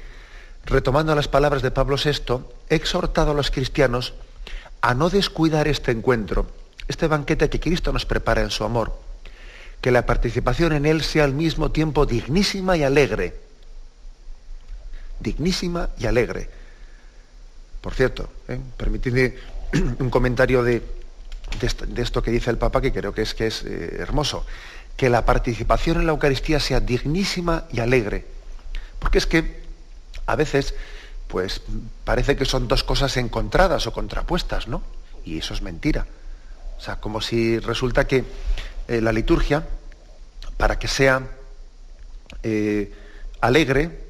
retomando 0.66 1.16
las 1.16 1.28
palabras 1.28 1.62
de 1.62 1.72
Pablo 1.72 1.98
VI, 1.98 2.44
he 2.70 2.76
exhortado 2.76 3.32
a 3.32 3.34
los 3.34 3.52
cristianos 3.52 4.14
a 4.82 4.94
no 4.94 5.10
descuidar 5.10 5.68
este 5.68 5.92
encuentro, 5.92 6.48
este 6.88 7.08
banquete 7.08 7.50
que 7.50 7.60
Cristo 7.60 7.92
nos 7.92 8.06
prepara 8.06 8.42
en 8.42 8.50
su 8.50 8.64
amor, 8.64 8.98
que 9.82 9.92
la 9.92 10.06
participación 10.06 10.74
en 10.74 10.86
él 10.86 11.02
sea 11.02 11.24
al 11.24 11.34
mismo 11.34 11.72
tiempo 11.72 12.06
dignísima 12.06 12.78
y 12.78 12.84
alegre. 12.84 13.36
Dignísima 15.20 15.90
y 15.98 16.06
alegre. 16.06 16.50
Por 17.82 17.94
cierto, 17.94 18.30
¿eh? 18.48 18.60
permitidme 18.78 19.36
un 20.00 20.10
comentario 20.10 20.64
de, 20.64 20.82
esto, 21.98 22.22
que 22.24 22.32
dice 22.32 22.50
el 22.50 22.58
Papa, 22.58 22.82
que 22.82 22.92
creo 22.92 23.14
que 23.14 23.22
es, 23.24 23.34
que 23.34 23.48
es 23.48 23.64
eh, 23.64 23.98
hermoso, 24.00 24.46
que 24.96 25.10
la 25.10 25.26
participación 25.26 25.98
en 25.98 26.06
la 26.06 26.12
Eucaristía 26.12 26.60
sea 26.60 26.80
dignísima 26.80 27.66
y 27.72 27.80
alegre 27.80 28.26
porque 29.00 29.18
es 29.18 29.26
que 29.26 29.60
a 30.26 30.36
veces, 30.36 30.76
pues 31.28 31.62
parece 32.04 32.36
que 32.36 32.46
son 32.46 32.68
dos 32.68 32.84
cosas 32.84 33.18
encontradas 33.18 33.88
o 33.88 33.94
contrapuestas, 33.94 34.68
¿no? 34.68 34.84
Y 35.26 35.40
eso 35.40 35.54
es 35.54 35.62
mentira. 35.62 36.06
O 36.78 36.82
sea, 36.82 36.98
como 36.98 37.22
si 37.22 37.60
resulta 37.60 38.06
que 38.06 38.26
eh, 38.88 39.02
la 39.02 39.12
liturgia, 39.12 39.66
para 40.58 40.78
que 40.78 40.88
sea 40.88 41.24
eh, 42.44 42.94
alegre, 43.42 44.09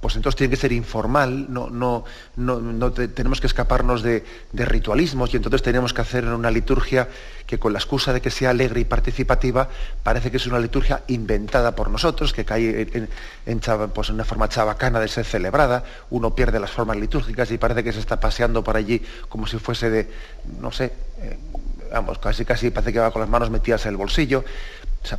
pues 0.00 0.16
entonces 0.16 0.36
tiene 0.36 0.50
que 0.50 0.60
ser 0.60 0.72
informal, 0.72 1.46
no, 1.52 1.70
no, 1.70 2.04
no, 2.36 2.92
tenemos 2.92 3.40
que 3.40 3.46
escaparnos 3.46 4.02
de, 4.02 4.22
ritualismos 4.52 5.32
y 5.32 5.36
entonces 5.36 5.62
tenemos 5.62 5.92
que 5.92 6.02
hacer 6.02 6.26
una 6.26 6.50
liturgia 6.50 7.08
que 7.46 7.58
con 7.58 7.72
la 7.72 7.78
excusa 7.78 8.12
de 8.12 8.20
que 8.20 8.30
sea 8.30 8.50
alegre 8.50 8.80
y 8.80 8.84
participativa, 8.84 9.68
parece 10.02 10.30
que 10.30 10.36
es 10.36 10.46
una 10.46 10.58
liturgia 10.58 11.02
inventada 11.08 11.74
por 11.74 11.90
nosotros, 11.90 12.32
que 12.32 12.44
cae 12.44 13.08
en, 13.46 13.60
pues 13.94 14.10
una 14.10 14.24
forma 14.24 14.48
chabacana 14.48 15.00
de 15.00 15.08
ser 15.08 15.24
celebrada, 15.24 15.82
uno 16.10 16.34
pierde 16.34 16.60
las 16.60 16.70
formas 16.70 16.98
litúrgicas 16.98 17.50
y 17.50 17.58
parece 17.58 17.82
que 17.82 17.92
se 17.92 18.00
está 18.00 18.20
paseando 18.20 18.62
por 18.62 18.76
allí 18.76 19.02
como 19.28 19.46
si 19.46 19.58
fuese 19.58 19.90
de, 19.90 20.08
no 20.60 20.70
sé, 20.70 20.92
eh, 21.20 21.38
vamos, 21.90 22.18
casi 22.18 22.44
casi 22.44 22.70
parece 22.70 22.92
que 22.92 22.98
va 22.98 23.10
con 23.10 23.20
las 23.20 23.30
manos 23.30 23.50
metidas 23.50 23.84
en 23.86 23.90
el 23.92 23.96
bolsillo 23.96 24.44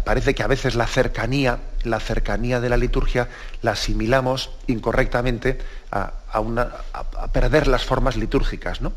parece 0.03 0.35
que 0.35 0.43
a 0.43 0.47
veces 0.47 0.75
la 0.75 0.85
cercanía, 0.85 1.59
la 1.83 1.99
cercanía 1.99 2.59
de 2.59 2.69
la 2.69 2.77
liturgia 2.77 3.27
la 3.61 3.71
asimilamos 3.71 4.51
incorrectamente 4.67 5.57
a, 5.91 6.13
perder 7.33 7.67
las 7.67 7.85
formas 7.85 8.15
litúrgicas, 8.15 8.81
¿no? 8.81 8.93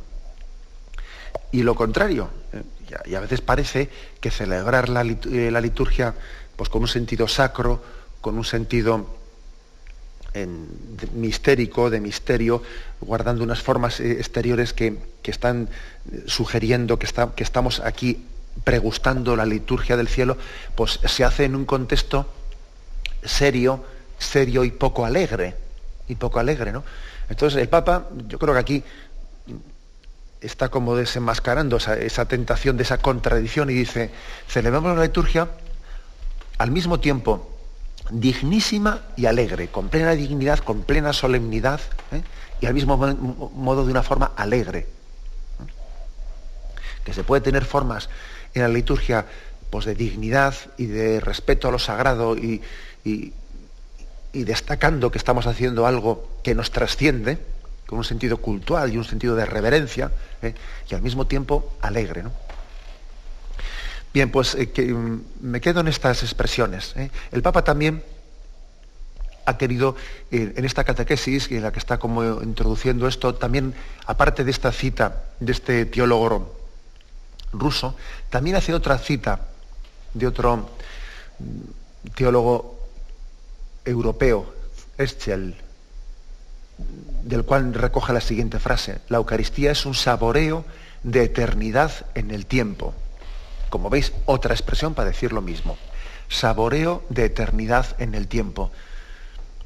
Y 1.50 1.62
lo 1.62 1.74
contrario, 1.74 2.30
¿eh? 2.52 2.62
y 3.06 3.14
a 3.14 3.20
veces 3.20 3.40
parece 3.40 3.88
que 4.20 4.30
celebrar 4.30 4.88
la, 4.88 5.02
eh, 5.02 5.50
liturgia 5.62 6.14
pues, 6.56 6.68
con 6.68 6.82
un 6.82 6.88
sentido 6.88 7.28
sacro, 7.28 7.82
con 8.20 8.36
un 8.36 8.44
sentido 8.44 9.22
mistérico, 11.14 11.90
de 11.90 12.00
misterio, 12.00 12.62
guardando 13.00 13.44
unas 13.44 13.60
formas 13.60 14.00
eh, 14.00 14.12
exteriores 14.12 14.72
que, 14.72 14.98
están 15.24 15.68
sugiriendo 16.26 16.98
que 16.98 17.06
estamos 17.44 17.80
aquí 17.80 18.24
pregustando 18.64 19.36
la 19.36 19.46
liturgia 19.46 19.96
del 19.96 20.08
cielo, 20.08 20.36
pues 20.74 21.00
se 21.04 21.24
hace 21.24 21.44
en 21.44 21.56
un 21.56 21.64
contexto 21.64 22.26
serio, 23.24 23.84
serio 24.18 24.64
y 24.64 24.70
poco 24.70 25.04
alegre, 25.04 25.56
y 26.08 26.14
poco 26.14 26.38
alegre, 26.38 26.72
¿no? 26.72 26.84
Entonces 27.28 27.60
el 27.60 27.68
Papa, 27.68 28.08
yo 28.28 28.38
creo 28.38 28.54
que 28.54 28.60
aquí 28.60 28.84
está 30.40 30.68
como 30.68 30.96
desenmascarando 30.96 31.76
esa, 31.76 32.24
tentación 32.26 32.76
de 32.76 32.82
esa 32.82 32.98
contradicción 32.98 33.70
y 33.70 33.74
dice, 33.74 34.10
celebramos 34.48 34.96
la 34.96 35.04
liturgia 35.04 35.48
al 36.58 36.70
mismo 36.70 37.00
tiempo 37.00 37.48
dignísima 38.10 39.02
y 39.16 39.26
alegre, 39.26 39.68
con 39.68 39.88
plena 39.88 40.12
dignidad, 40.12 40.58
con 40.58 40.82
plena 40.82 41.12
solemnidad, 41.12 41.80
¿eh? 42.10 42.22
y 42.60 42.66
al 42.66 42.74
mismo 42.74 42.96
modo 42.96 43.86
de 43.86 43.90
una 43.90 44.02
forma 44.02 44.32
alegre. 44.36 44.86
que 47.04 47.12
se 47.12 47.24
puede 47.24 47.40
tener 47.40 47.64
formas 47.64 48.08
en 48.54 48.62
la 48.62 48.68
liturgia 48.68 49.26
pues, 49.70 49.84
de 49.86 49.94
dignidad 49.94 50.54
y 50.76 50.86
de 50.86 51.20
respeto 51.20 51.68
a 51.68 51.70
lo 51.72 51.78
sagrado 51.78 52.36
y, 52.36 52.62
destacando 54.32 55.10
que 55.10 55.18
estamos 55.18 55.46
haciendo 55.46 55.86
algo 55.86 56.28
que 56.42 56.54
nos 56.54 56.70
trasciende, 56.70 57.38
con 57.86 57.98
un 57.98 58.04
sentido 58.04 58.38
cultural 58.38 58.92
y 58.92 58.96
un 58.96 59.04
sentido 59.04 59.34
de 59.34 59.44
reverencia, 59.44 60.10
¿eh? 60.40 60.54
y 60.90 60.94
al 60.94 61.02
mismo 61.02 61.26
tiempo 61.26 61.74
alegre. 61.82 62.24
Bien, 64.14 64.30
pues 64.30 64.54
eh, 64.54 64.70
que, 64.70 64.92
mm, 64.92 65.24
me 65.40 65.60
quedo 65.60 65.80
en 65.80 65.88
estas 65.88 66.22
expresiones. 66.22 66.94
¿eh? 66.96 67.10
El 67.30 67.42
Papa 67.42 67.64
también 67.64 68.02
ha 69.44 69.58
querido, 69.58 69.96
en 70.30 70.64
esta 70.64 70.84
catequesis, 70.84 71.50
en 71.50 71.62
la 71.62 71.72
que 71.72 71.80
está 71.80 71.98
como 71.98 72.42
introduciendo 72.42 73.08
esto, 73.08 73.34
también, 73.34 73.74
aparte 74.06 74.44
de 74.44 74.50
esta 74.52 74.70
cita 74.70 75.24
de 75.40 75.50
este 75.52 75.84
teólogo 75.84 76.61
ruso, 77.52 77.94
también 78.30 78.56
hace 78.56 78.74
otra 78.74 78.98
cita 78.98 79.40
de 80.14 80.26
otro 80.26 80.70
teólogo 82.14 82.78
europeo, 83.84 84.54
Eschel, 84.98 85.56
del 87.22 87.44
cual 87.44 87.74
recoge 87.74 88.12
la 88.12 88.20
siguiente 88.20 88.58
frase, 88.58 89.00
la 89.08 89.18
Eucaristía 89.18 89.70
es 89.70 89.86
un 89.86 89.94
saboreo 89.94 90.64
de 91.02 91.24
eternidad 91.24 92.06
en 92.14 92.30
el 92.30 92.46
tiempo. 92.46 92.94
Como 93.70 93.90
veis, 93.90 94.12
otra 94.26 94.54
expresión 94.54 94.94
para 94.94 95.08
decir 95.08 95.32
lo 95.32 95.40
mismo. 95.40 95.78
Saboreo 96.28 97.02
de 97.08 97.24
eternidad 97.24 97.86
en 97.98 98.14
el 98.14 98.28
tiempo. 98.28 98.70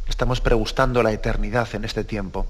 Estamos 0.08 0.40
pregustando 0.40 1.02
la 1.02 1.12
eternidad 1.12 1.68
en 1.74 1.84
este 1.84 2.04
tiempo, 2.04 2.46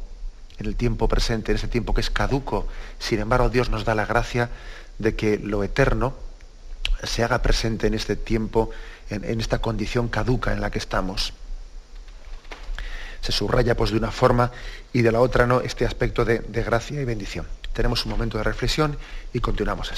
en 0.59 0.66
el 0.66 0.76
tiempo 0.76 1.09
presente, 1.09 1.52
en 1.52 1.57
este 1.57 1.69
tiempo 1.69 1.95
que 1.95 2.02
es 2.02 2.11
caduco. 2.11 2.66
Sin 2.99 3.21
embargo, 3.21 3.49
Dios 3.49 3.71
nos 3.71 3.85
da 3.85 3.95
la 3.95 4.05
gracia 4.05 4.50
de 4.99 5.15
que 5.15 5.38
lo 5.38 5.62
eterno 5.65 6.15
se 7.03 7.23
haga 7.25 7.43
presente 7.43 7.87
en 7.87 7.95
este 7.95 8.17
tiempo, 8.17 8.71
en, 9.11 9.41
esta 9.41 9.59
condición 9.59 10.09
caduca 10.09 10.53
en 10.53 10.61
la 10.61 10.71
que 10.71 10.79
estamos. 10.79 11.33
Se 13.21 13.33
subraya 13.33 13.76
pues 13.76 13.91
de 13.91 13.99
una 13.99 14.11
forma 14.11 14.53
y 14.93 15.03
de 15.03 15.12
la 15.12 15.21
otra 15.21 15.47
no 15.47 15.61
este 15.61 15.85
aspecto 15.85 16.25
de, 16.25 16.38
gracia 16.38 17.00
y 17.00 17.05
bendición. 17.05 17.47
Tenemos 17.73 18.05
un 18.07 18.12
momento 18.12 18.38
de 18.38 18.45
reflexión 18.45 18.97
y 19.33 19.41
continuamos 19.41 19.91
en 19.91 19.97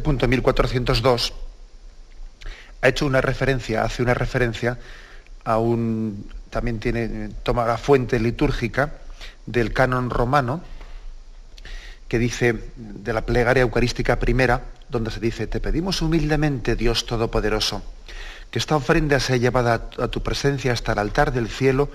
punto 0.00 0.26
1402 0.28 1.32
ha 2.80 2.88
hecho 2.88 3.06
una 3.06 3.20
referencia, 3.20 3.82
hace 3.82 4.02
una 4.02 4.14
referencia 4.14 4.78
a 5.44 5.58
un, 5.58 6.30
también 6.50 6.78
tiene, 6.78 7.30
toma 7.42 7.66
la 7.66 7.78
fuente 7.78 8.20
litúrgica 8.20 8.94
del 9.46 9.72
canon 9.72 10.10
romano, 10.10 10.62
que 12.06 12.18
dice, 12.18 12.70
de 12.76 13.12
la 13.12 13.26
plegaria 13.26 13.62
eucarística 13.62 14.18
primera, 14.18 14.62
donde 14.88 15.10
se 15.10 15.20
dice, 15.20 15.46
te 15.46 15.60
pedimos 15.60 16.00
humildemente, 16.00 16.76
Dios 16.76 17.04
Todopoderoso, 17.04 17.82
que 18.50 18.58
esta 18.58 18.76
ofrenda 18.76 19.20
sea 19.20 19.36
llevada 19.36 19.90
a 19.98 20.08
tu 20.08 20.22
presencia 20.22 20.72
hasta 20.72 20.92
el 20.92 20.98
altar 20.98 21.32
del 21.32 21.48
cielo 21.48 21.90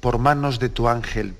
por 0.00 0.18
manos 0.18 0.58
de 0.58 0.68
tu 0.68 0.88
ángel 0.88 1.36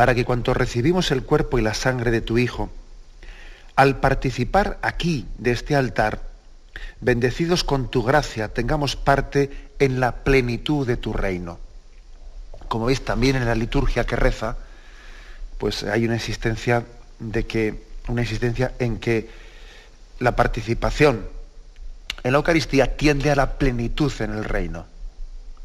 para 0.00 0.14
que 0.14 0.24
cuanto 0.24 0.54
recibimos 0.54 1.10
el 1.10 1.24
cuerpo 1.24 1.58
y 1.58 1.62
la 1.62 1.74
sangre 1.74 2.10
de 2.10 2.22
tu 2.22 2.38
Hijo, 2.38 2.70
al 3.80 3.96
participar 3.96 4.78
aquí 4.82 5.26
de 5.38 5.52
este 5.52 5.74
altar, 5.74 6.20
bendecidos 7.00 7.64
con 7.64 7.90
tu 7.90 8.02
gracia, 8.02 8.52
tengamos 8.52 8.94
parte 8.94 9.70
en 9.78 10.00
la 10.00 10.16
plenitud 10.16 10.86
de 10.86 10.98
tu 10.98 11.14
reino. 11.14 11.58
Como 12.68 12.84
veis 12.84 13.02
también 13.02 13.36
en 13.36 13.46
la 13.46 13.54
liturgia 13.54 14.04
que 14.04 14.16
reza, 14.16 14.58
pues 15.56 15.82
hay 15.84 16.04
una 16.04 16.16
existencia 16.16 16.84
de 17.20 17.46
que 17.46 17.82
una 18.08 18.20
existencia 18.20 18.74
en 18.78 18.98
que 18.98 19.30
la 20.18 20.36
participación 20.36 21.26
en 22.22 22.32
la 22.32 22.36
Eucaristía 22.36 22.98
tiende 22.98 23.30
a 23.30 23.34
la 23.34 23.56
plenitud 23.56 24.12
en 24.20 24.32
el 24.32 24.44
reino, 24.44 24.84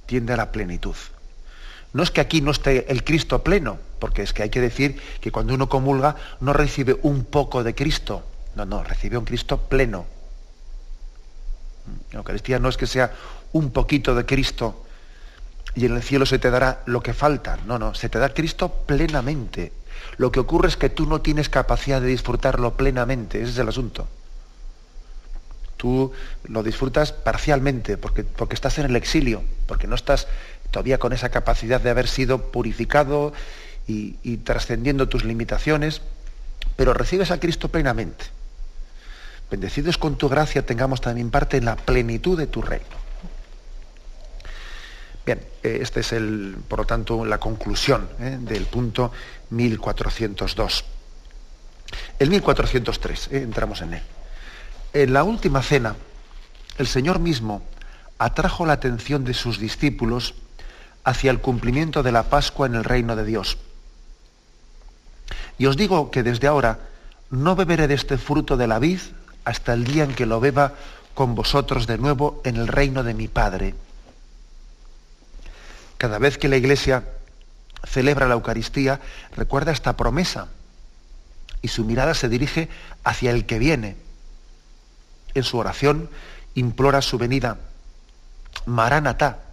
tiende 0.06 0.32
a 0.32 0.38
la 0.38 0.54
plenitud. 0.54 0.96
No 1.96 2.04
es 2.04 2.12
que 2.12 2.20
aquí 2.20 2.42
no 2.42 2.52
esté 2.52 2.92
el 2.92 3.06
Cristo 3.06 3.42
pleno, 3.42 3.80
porque 4.00 4.22
es 4.22 4.34
que 4.34 4.44
hay 4.44 4.50
que 4.50 4.60
decir 4.60 5.02
que 5.22 5.32
cuando 5.32 5.54
uno 5.54 5.70
comulga 5.70 6.18
no 6.42 6.52
recibe 6.52 7.00
un 7.04 7.24
poco 7.24 7.64
de 7.64 7.74
Cristo, 7.74 8.22
no, 8.54 8.66
no, 8.66 8.84
recibe 8.84 9.18
un 9.18 9.24
Cristo 9.24 9.62
pleno. 9.62 10.06
La 12.12 12.18
Eucaristía 12.18 12.60
no 12.60 12.68
es 12.68 12.76
que 12.76 12.86
sea 12.86 13.14
un 13.54 13.72
poquito 13.72 14.14
de 14.14 14.26
Cristo 14.26 14.84
y 15.74 15.86
en 15.86 15.96
el 15.96 16.04
cielo 16.04 16.26
se 16.26 16.38
te 16.38 16.52
dará 16.52 16.82
lo 16.86 17.00
que 17.00 17.14
falta, 17.14 17.60
no, 17.66 17.80
no, 17.80 17.96
se 17.96 18.10
te 18.10 18.20
da 18.20 18.34
Cristo 18.34 18.74
plenamente. 18.86 19.72
Lo 20.18 20.34
que 20.34 20.42
ocurre 20.42 20.68
es 20.68 20.76
que 20.76 20.90
tú 20.90 21.06
no 21.06 21.22
tienes 21.22 21.48
capacidad 21.48 22.02
de 22.02 22.08
disfrutarlo 22.08 22.74
plenamente, 22.74 23.42
ese 23.42 23.52
es 23.52 23.58
el 23.58 23.70
asunto. 23.70 24.06
Tú 25.78 26.12
lo 26.44 26.62
disfrutas 26.62 27.14
parcialmente 27.14 27.96
porque, 27.96 28.26
porque 28.26 28.56
estás 28.56 28.80
en 28.80 28.88
el 28.88 28.98
exilio, 28.98 29.44
porque 29.66 29.88
no 29.88 29.96
estás 29.96 30.28
todavía 30.76 30.98
con 30.98 31.14
esa 31.14 31.30
capacidad 31.30 31.80
de 31.80 31.90
haber 31.90 32.06
sido 32.06 32.52
purificado 32.52 33.32
y, 33.88 34.38
trascendiendo 34.44 35.08
tus 35.08 35.24
limitaciones, 35.24 36.02
pero 36.76 36.94
recibes 36.94 37.32
a 37.32 37.40
Cristo 37.40 37.70
plenamente. 37.70 38.26
Bendecidos 39.50 39.98
con 39.98 40.18
tu 40.18 40.28
gracia 40.28 40.66
tengamos 40.66 41.00
también 41.00 41.32
parte 41.32 41.56
en 41.56 41.64
la 41.64 41.78
plenitud 41.78 42.38
de 42.38 42.48
tu 42.48 42.62
reino. 42.62 42.98
Bien, 45.26 45.40
eh, 45.64 45.80
este 45.82 46.02
es 46.02 46.12
el, 46.12 46.58
por 46.68 46.80
lo 46.80 46.86
tanto, 46.86 47.24
la 47.24 47.38
conclusión 47.38 48.10
¿eh? 48.20 48.38
del 48.42 48.66
punto 48.66 49.14
1402. 49.52 50.84
El 52.20 52.30
1403, 52.32 53.30
¿eh? 53.32 53.38
entramos 53.44 53.80
en 53.80 53.94
él. 53.94 54.04
En 54.92 55.14
la 55.14 55.24
última 55.24 55.64
cena, 55.64 55.96
el 56.78 56.88
Señor 56.88 57.20
mismo 57.20 57.64
atrajo 58.18 58.66
la 58.66 58.74
atención 58.74 59.24
de 59.24 59.34
sus 59.34 59.58
discípulos 59.58 60.36
hacia 61.06 61.32
el 61.32 61.40
cumplimiento 61.40 62.04
de 62.04 62.12
la 62.12 62.24
Pascua 62.24 62.68
en 62.68 62.76
el 62.76 62.84
reino 62.84 63.16
de 63.16 63.24
Dios. 63.24 63.58
Y 65.58 65.68
os 65.68 65.78
digo 65.78 66.12
que 66.12 66.24
desde 66.24 66.48
ahora 66.48 66.80
no 67.30 67.56
beberé 67.56 67.88
de 67.88 67.94
este 67.94 68.18
fruto 68.18 68.58
de 68.58 68.68
la 68.68 68.80
vid 68.80 69.00
hasta 69.46 69.74
el 69.74 69.86
día 69.86 70.04
en 70.04 70.16
que 70.16 70.26
lo 70.26 70.40
beba 70.40 70.74
con 71.14 71.36
vosotros 71.36 71.88
de 71.88 71.98
nuevo 71.98 72.42
en 72.44 72.58
el 72.58 72.68
reino 72.68 73.04
de 73.04 73.14
mi 73.14 73.28
Padre. 73.28 73.76
Cada 75.98 76.20
vez 76.20 76.38
que 76.38 76.50
la 76.50 76.58
Iglesia 76.58 77.06
celebra 77.86 78.28
la 78.28 78.34
Eucaristía, 78.34 79.00
recuerda 79.36 79.72
esta 79.72 79.96
promesa 79.96 80.50
y 81.62 81.70
su 81.70 81.86
mirada 81.86 82.14
se 82.16 82.30
dirige 82.30 82.68
hacia 83.04 83.32
el 83.32 83.46
que 83.46 83.60
viene. 83.60 83.96
En 85.36 85.44
su 85.44 85.58
oración 85.58 86.10
implora 86.56 87.02
su 87.02 87.18
venida. 87.18 87.58
Maranatá, 88.66 89.45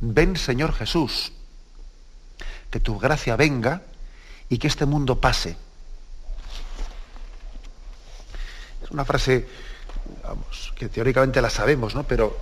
ven 0.00 0.36
Señor 0.36 0.72
Jesús, 0.72 1.32
que 2.70 2.80
tu 2.80 2.98
gracia 2.98 3.36
venga 3.36 3.82
y 4.48 4.58
que 4.58 4.66
este 4.66 4.86
mundo 4.86 5.20
pase. 5.20 5.56
Es 8.82 8.90
una 8.90 9.04
frase, 9.04 9.46
que 10.76 10.88
teóricamente 10.88 11.42
la 11.42 11.50
sabemos, 11.50 11.94
¿no? 11.94 12.04
Pero 12.04 12.36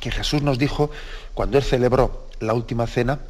que 0.00 0.10
Jesús 0.10 0.42
nos 0.42 0.58
dijo 0.58 0.90
cuando 1.34 1.58
él 1.58 1.64
celebró 1.64 2.28
la 2.40 2.54
última 2.54 2.86
cena, 2.86 3.20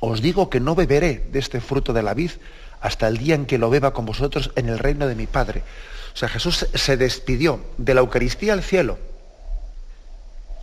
os 0.00 0.22
digo 0.22 0.48
que 0.48 0.60
no 0.60 0.74
beberé 0.74 1.28
de 1.30 1.38
este 1.38 1.60
fruto 1.60 1.92
de 1.92 2.02
la 2.02 2.14
vid 2.14 2.30
hasta 2.80 3.06
el 3.08 3.18
día 3.18 3.34
en 3.34 3.46
que 3.46 3.58
lo 3.58 3.68
beba 3.68 3.92
con 3.92 4.06
vosotros 4.06 4.50
en 4.56 4.68
el 4.68 4.78
reino 4.78 5.06
de 5.06 5.14
mi 5.14 5.26
Padre. 5.26 5.62
O 6.14 6.16
sea, 6.16 6.28
Jesús 6.28 6.66
se 6.74 6.96
despidió 6.96 7.60
de 7.76 7.94
la 7.94 8.00
Eucaristía 8.00 8.54
al 8.54 8.62
cielo. 8.62 8.98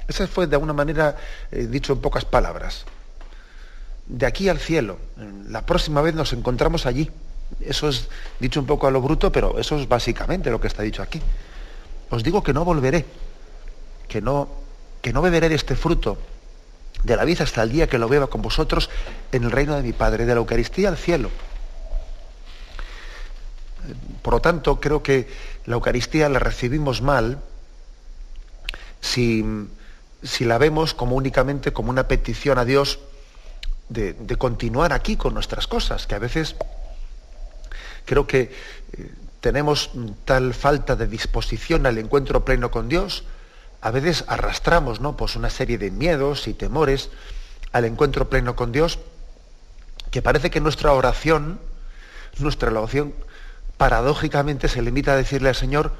Ese 0.07 0.27
fue 0.27 0.47
de 0.47 0.55
alguna 0.55 0.73
manera 0.73 1.15
eh, 1.51 1.67
dicho 1.67 1.93
en 1.93 1.99
pocas 1.99 2.25
palabras. 2.25 2.85
De 4.05 4.25
aquí 4.25 4.47
al 4.47 4.59
cielo. 4.59 4.97
La 5.49 5.65
próxima 5.65 6.01
vez 6.01 6.15
nos 6.15 6.31
encontramos 6.33 6.85
allí. 6.85 7.11
Eso 7.59 7.89
es 7.89 8.07
dicho 8.39 8.59
un 8.59 8.65
poco 8.65 8.87
a 8.87 8.91
lo 8.91 9.01
bruto, 9.01 9.31
pero 9.31 9.59
eso 9.59 9.77
es 9.77 9.87
básicamente 9.87 10.49
lo 10.49 10.61
que 10.61 10.67
está 10.67 10.83
dicho 10.83 11.01
aquí. 11.01 11.21
Os 12.09 12.23
digo 12.23 12.41
que 12.41 12.53
no 12.53 12.63
volveré, 12.63 13.05
que 14.07 14.21
no, 14.21 14.47
que 15.01 15.11
no 15.11 15.21
beberé 15.21 15.49
de 15.49 15.55
este 15.55 15.75
fruto 15.75 16.17
de 17.03 17.15
la 17.15 17.25
vida 17.25 17.43
hasta 17.43 17.63
el 17.63 17.71
día 17.71 17.87
que 17.87 17.97
lo 17.97 18.07
beba 18.07 18.27
con 18.27 18.41
vosotros 18.41 18.89
en 19.31 19.43
el 19.43 19.51
reino 19.51 19.75
de 19.75 19.83
mi 19.83 19.93
Padre, 19.93 20.25
de 20.25 20.33
la 20.33 20.39
Eucaristía 20.39 20.89
al 20.89 20.97
cielo. 20.97 21.29
Por 24.21 24.33
lo 24.33 24.41
tanto, 24.41 24.79
creo 24.79 25.03
que 25.03 25.27
la 25.65 25.75
Eucaristía 25.75 26.27
la 26.29 26.39
recibimos 26.39 27.01
mal 27.01 27.39
si, 28.99 29.45
si 30.27 30.45
la 30.45 30.57
vemos 30.57 30.93
como 30.93 31.15
únicamente 31.15 31.73
como 31.73 31.89
una 31.89 32.07
petición 32.07 32.57
a 32.59 32.65
Dios 32.65 32.99
de, 33.89 34.15
continuar 34.37 34.93
aquí 34.93 35.15
con 35.15 35.33
nuestras 35.33 35.67
cosas, 35.67 36.07
que 36.07 36.15
a 36.15 36.19
veces 36.19 36.55
creo 38.05 38.27
que 38.27 38.51
eh, 38.93 39.11
tenemos 39.39 39.91
tal 40.25 40.53
falta 40.53 40.95
de 40.95 41.07
disposición 41.07 41.85
al 41.85 41.97
encuentro 41.97 42.43
pleno 42.43 42.69
con 42.71 42.89
Dios, 42.89 43.23
a 43.81 43.91
veces 43.91 44.25
arrastramos 44.27 44.99
¿no? 44.99 45.15
pues 45.15 45.35
una 45.35 45.49
serie 45.49 45.77
de 45.77 45.91
miedos 45.91 46.47
y 46.47 46.53
temores 46.53 47.09
al 47.71 47.85
encuentro 47.85 48.29
pleno 48.29 48.55
con 48.55 48.71
Dios, 48.71 48.99
que 50.11 50.21
parece 50.21 50.49
que 50.49 50.59
nuestra 50.59 50.91
oración, 50.93 51.59
nuestra 52.39 52.71
oración 52.71 53.13
paradójicamente 53.77 54.67
se 54.67 54.81
limita 54.81 55.13
a 55.13 55.17
decirle 55.17 55.49
al 55.49 55.55
Señor, 55.55 55.93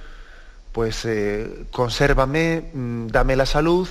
pues 0.72 1.06
eh, 1.06 1.66
consérvame, 1.72 2.70
mm, 2.74 3.08
dame 3.08 3.36
la 3.36 3.46
salud, 3.46 3.88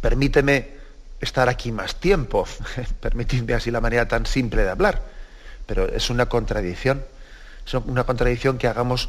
permíteme 0.00 0.76
estar 1.20 1.48
aquí 1.48 1.72
más 1.72 1.96
tiempo, 2.00 2.46
permitidme 3.00 3.54
así 3.54 3.70
la 3.70 3.80
manera 3.80 4.08
tan 4.08 4.26
simple 4.26 4.62
de 4.62 4.70
hablar, 4.70 5.02
pero 5.66 5.88
es 5.88 6.10
una 6.10 6.26
contradicción, 6.26 7.04
es 7.66 7.74
una 7.74 8.04
contradicción 8.04 8.58
que 8.58 8.68
hagamos 8.68 9.08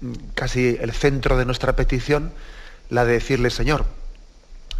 mm, 0.00 0.12
casi 0.34 0.78
el 0.80 0.92
centro 0.92 1.36
de 1.36 1.44
nuestra 1.44 1.74
petición, 1.74 2.32
la 2.90 3.04
de 3.04 3.14
decirle, 3.14 3.50
Señor, 3.50 3.84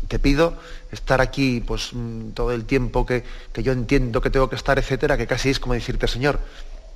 te 0.09 0.19
pido 0.19 0.59
estar 0.91 1.21
aquí 1.21 1.61
pues, 1.61 1.91
mm, 1.93 2.31
todo 2.31 2.53
el 2.53 2.65
tiempo 2.65 3.07
que, 3.07 3.25
que 3.53 3.63
yo 3.63 3.73
entiendo 3.73 4.21
que 4.21 4.31
tengo 4.31 4.49
que 4.49 4.57
estar, 4.57 4.79
etcétera, 4.79 5.17
que 5.17 5.27
casi 5.27 5.51
es 5.51 5.61
como 5.61 5.75
decirte, 5.75 6.09
Señor, 6.09 6.39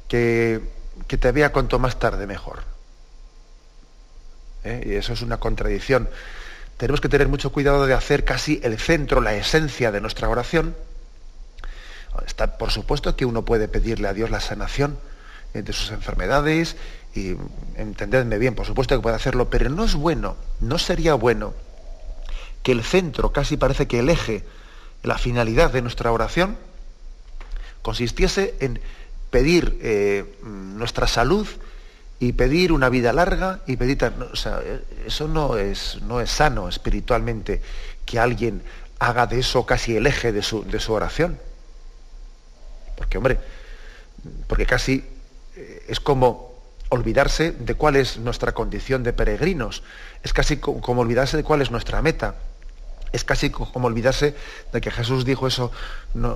que, 0.08 0.60
te 1.06 1.32
vea 1.32 1.52
cuanto 1.52 1.78
más 1.78 1.98
tarde 1.98 2.26
mejor. 2.26 2.62
¿Eh? 4.64 4.82
Y 4.86 4.92
eso 4.94 5.12
es 5.12 5.22
una 5.22 5.38
contradicción. 5.38 6.08
Tenemos 6.76 7.00
que 7.00 7.08
tener 7.08 7.28
mucho 7.28 7.52
cuidado 7.52 7.86
de 7.86 7.94
hacer 7.94 8.24
casi 8.24 8.60
el 8.62 8.78
centro, 8.78 9.20
la 9.20 9.34
esencia 9.34 9.92
de 9.92 10.00
nuestra 10.00 10.28
oración. 10.28 10.76
Está, 12.26 12.58
por 12.58 12.70
supuesto 12.70 13.16
que 13.16 13.24
uno 13.24 13.44
puede 13.44 13.68
pedirle 13.68 14.08
a 14.08 14.12
Dios 14.12 14.30
la 14.30 14.40
sanación 14.40 14.98
de 15.52 15.72
sus 15.72 15.90
enfermedades 15.90 16.76
y 17.14 17.34
entendedme 17.76 18.38
bien, 18.38 18.54
por 18.54 18.66
supuesto 18.66 18.94
que 18.94 19.02
puede 19.02 19.16
hacerlo, 19.16 19.48
pero 19.48 19.70
no 19.70 19.84
es 19.84 19.94
bueno, 19.94 20.36
no 20.60 20.78
sería 20.78 21.14
bueno 21.14 21.54
que 22.62 22.72
el 22.72 22.82
centro, 22.82 23.32
casi 23.32 23.56
parece 23.56 23.86
que 23.86 24.00
el 24.00 24.10
eje, 24.10 24.44
la 25.02 25.18
finalidad 25.18 25.70
de 25.70 25.82
nuestra 25.82 26.12
oración, 26.12 26.58
consistiese 27.80 28.54
en 28.60 28.80
pedir 29.30 29.78
eh, 29.82 30.24
nuestra 30.42 31.06
salud 31.06 31.46
y 32.18 32.32
pedir 32.32 32.72
una 32.72 32.88
vida 32.88 33.12
larga 33.12 33.60
y 33.66 33.76
pedir... 33.76 33.98
O 34.32 34.36
sea, 34.36 34.62
eso 35.06 35.28
no 35.28 35.56
es, 35.56 35.98
no 36.02 36.20
es 36.20 36.30
sano 36.30 36.68
espiritualmente 36.68 37.60
que 38.04 38.18
alguien 38.18 38.62
haga 38.98 39.26
de 39.26 39.40
eso 39.40 39.66
casi 39.66 39.96
el 39.96 40.06
eje 40.06 40.32
de 40.32 40.42
su, 40.42 40.64
de 40.64 40.80
su 40.80 40.92
oración. 40.92 41.38
Porque, 42.96 43.18
hombre, 43.18 43.38
porque 44.46 44.66
casi 44.66 45.04
eh, 45.56 45.84
es 45.88 46.00
como 46.00 46.54
olvidarse 46.88 47.52
de 47.52 47.74
cuál 47.74 47.96
es 47.96 48.16
nuestra 48.18 48.52
condición 48.52 49.02
de 49.02 49.12
peregrinos, 49.12 49.82
es 50.22 50.32
casi 50.32 50.56
como 50.58 51.02
olvidarse 51.02 51.36
de 51.36 51.42
cuál 51.42 51.60
es 51.60 51.70
nuestra 51.70 52.00
meta, 52.00 52.36
es 53.12 53.24
casi 53.24 53.50
como 53.50 53.86
olvidarse 53.86 54.34
de 54.72 54.80
que 54.80 54.90
Jesús 54.90 55.24
dijo 55.24 55.46
eso, 55.46 55.72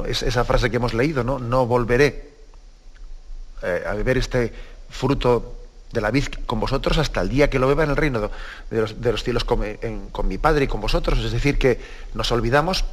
esa 0.07 0.45
frase 0.45 0.71
que 0.71 0.77
hemos 0.77 0.95
leído, 0.95 1.25
¿no? 1.25 1.38
No 1.38 1.66
volveré 1.66 2.31
eh, 3.62 3.85
a 3.87 3.95
beber 3.95 4.19
este 4.19 4.53
fruto 4.88 5.60
de 5.92 6.00
la 6.00 6.11
vid 6.11 6.26
con 6.46 6.61
vosotros 6.61 6.98
hasta 6.98 7.20
el 7.20 7.29
día 7.29 7.50
que 7.50 7.59
lo 7.59 7.66
beba 7.66 7.85
en 7.85 7.90
el 7.90 7.96
reino 7.96 8.31
de 8.70 9.12
los, 9.12 9.24
cielos 9.24 9.44
con, 9.44 9.61
mi 10.29 10.38
Padre 10.38 10.64
y 10.64 10.68
con 10.68 10.81
vosotros. 10.81 11.18
Es 11.18 11.33
decir, 11.33 11.59
que 11.59 11.81
nos 12.14 12.31
olvidamos 12.33 12.85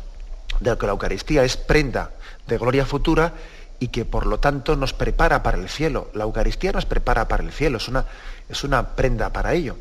de 0.59 0.77
que 0.77 0.85
la 0.85 0.93
Eucaristía 0.93 1.43
es 1.43 1.57
prenda 1.57 2.11
de 2.47 2.57
gloria 2.57 2.85
futura 2.85 3.33
y 3.79 3.89
que 3.89 4.05
por 4.05 4.25
lo 4.25 4.39
tanto 4.39 4.75
nos 4.75 4.93
prepara 4.93 5.43
para 5.43 5.57
el 5.57 5.69
cielo. 5.69 6.09
La 6.13 6.23
Eucaristía 6.23 6.71
nos 6.71 6.85
prepara 6.85 7.27
para 7.27 7.43
el 7.43 7.51
cielo, 7.51 7.77
es 7.77 7.87
una, 7.87 8.05
es 8.49 8.63
una 8.63 8.95
prenda 8.95 9.31
para 9.31 9.53
ello. 9.53 9.77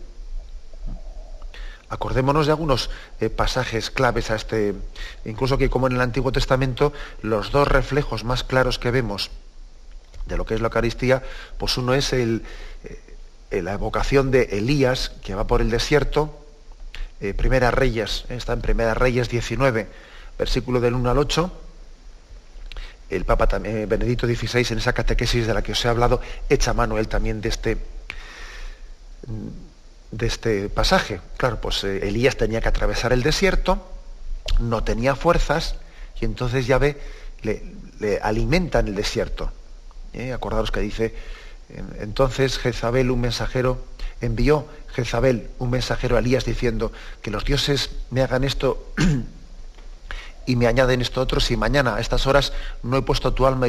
Acordémonos 1.88 2.46
de 2.46 2.52
algunos 2.52 2.90
eh, 3.20 3.30
pasajes 3.30 3.90
claves 3.90 4.30
a 4.30 4.34
este, 4.34 4.74
incluso 5.24 5.56
que 5.56 5.70
como 5.70 5.86
en 5.86 5.94
el 5.94 6.00
Antiguo 6.00 6.32
Testamento, 6.32 6.92
los 7.22 7.52
dos 7.52 7.68
reflejos 7.68 8.24
más 8.24 8.42
claros 8.42 8.78
que 8.80 8.90
vemos 8.90 9.30
de 10.26 10.36
lo 10.36 10.44
que 10.44 10.54
es 10.54 10.60
la 10.60 10.66
Eucaristía, 10.66 11.22
pues 11.58 11.78
uno 11.78 11.94
es 11.94 12.12
el, 12.12 12.42
la 13.50 13.72
evocación 13.72 14.30
de 14.30 14.42
Elías, 14.52 15.12
que 15.22 15.34
va 15.34 15.46
por 15.46 15.60
el 15.60 15.70
desierto, 15.70 16.46
eh, 17.20 17.34
Primera 17.34 17.70
Reyes, 17.70 18.24
eh, 18.28 18.36
está 18.36 18.52
en 18.52 18.60
Primera 18.60 18.94
Reyes 18.94 19.28
19, 19.28 19.88
versículo 20.38 20.80
del 20.80 20.94
1 20.94 21.10
al 21.10 21.18
8, 21.18 21.52
el 23.08 23.24
Papa 23.24 23.46
también, 23.46 23.88
Benedicto 23.88 24.26
XVI, 24.26 24.66
en 24.72 24.78
esa 24.78 24.92
catequesis 24.92 25.46
de 25.46 25.54
la 25.54 25.62
que 25.62 25.72
os 25.72 25.84
he 25.84 25.88
hablado, 25.88 26.20
echa 26.48 26.74
mano 26.74 26.98
él 26.98 27.08
también 27.08 27.40
de 27.40 27.48
este, 27.48 27.78
de 30.10 30.26
este 30.26 30.68
pasaje. 30.68 31.20
Claro, 31.36 31.60
pues 31.60 31.84
Elías 31.84 32.36
tenía 32.36 32.60
que 32.60 32.68
atravesar 32.68 33.12
el 33.12 33.22
desierto, 33.22 33.86
no 34.58 34.82
tenía 34.82 35.14
fuerzas, 35.14 35.76
y 36.20 36.24
entonces 36.24 36.66
ya 36.66 36.78
ve, 36.78 36.98
le, 37.42 37.62
le 38.00 38.18
alimenta 38.18 38.80
en 38.80 38.88
el 38.88 38.96
desierto. 38.96 39.52
¿eh? 40.12 40.32
Acordaros 40.32 40.70
que 40.70 40.80
dice, 40.80 41.14
entonces 41.68 42.58
Jezabel, 42.58 43.10
un 43.10 43.20
mensajero, 43.20 43.78
envió 44.20 44.66
Jezabel, 44.94 45.50
un 45.58 45.70
mensajero 45.70 46.16
a 46.16 46.20
Elías 46.20 46.44
diciendo, 46.44 46.92
que 47.22 47.30
los 47.30 47.44
dioses 47.44 47.90
me 48.10 48.22
hagan 48.22 48.44
esto 48.44 48.92
y 50.46 50.56
me 50.56 50.66
añaden 50.66 51.00
esto 51.00 51.20
otro 51.20 51.40
si 51.40 51.56
mañana 51.56 51.96
a 51.96 52.00
estas 52.00 52.26
horas 52.26 52.52
no 52.82 52.96
he 52.96 53.02
puesto 53.02 53.32
tu 53.34 53.46
alma 53.46 53.66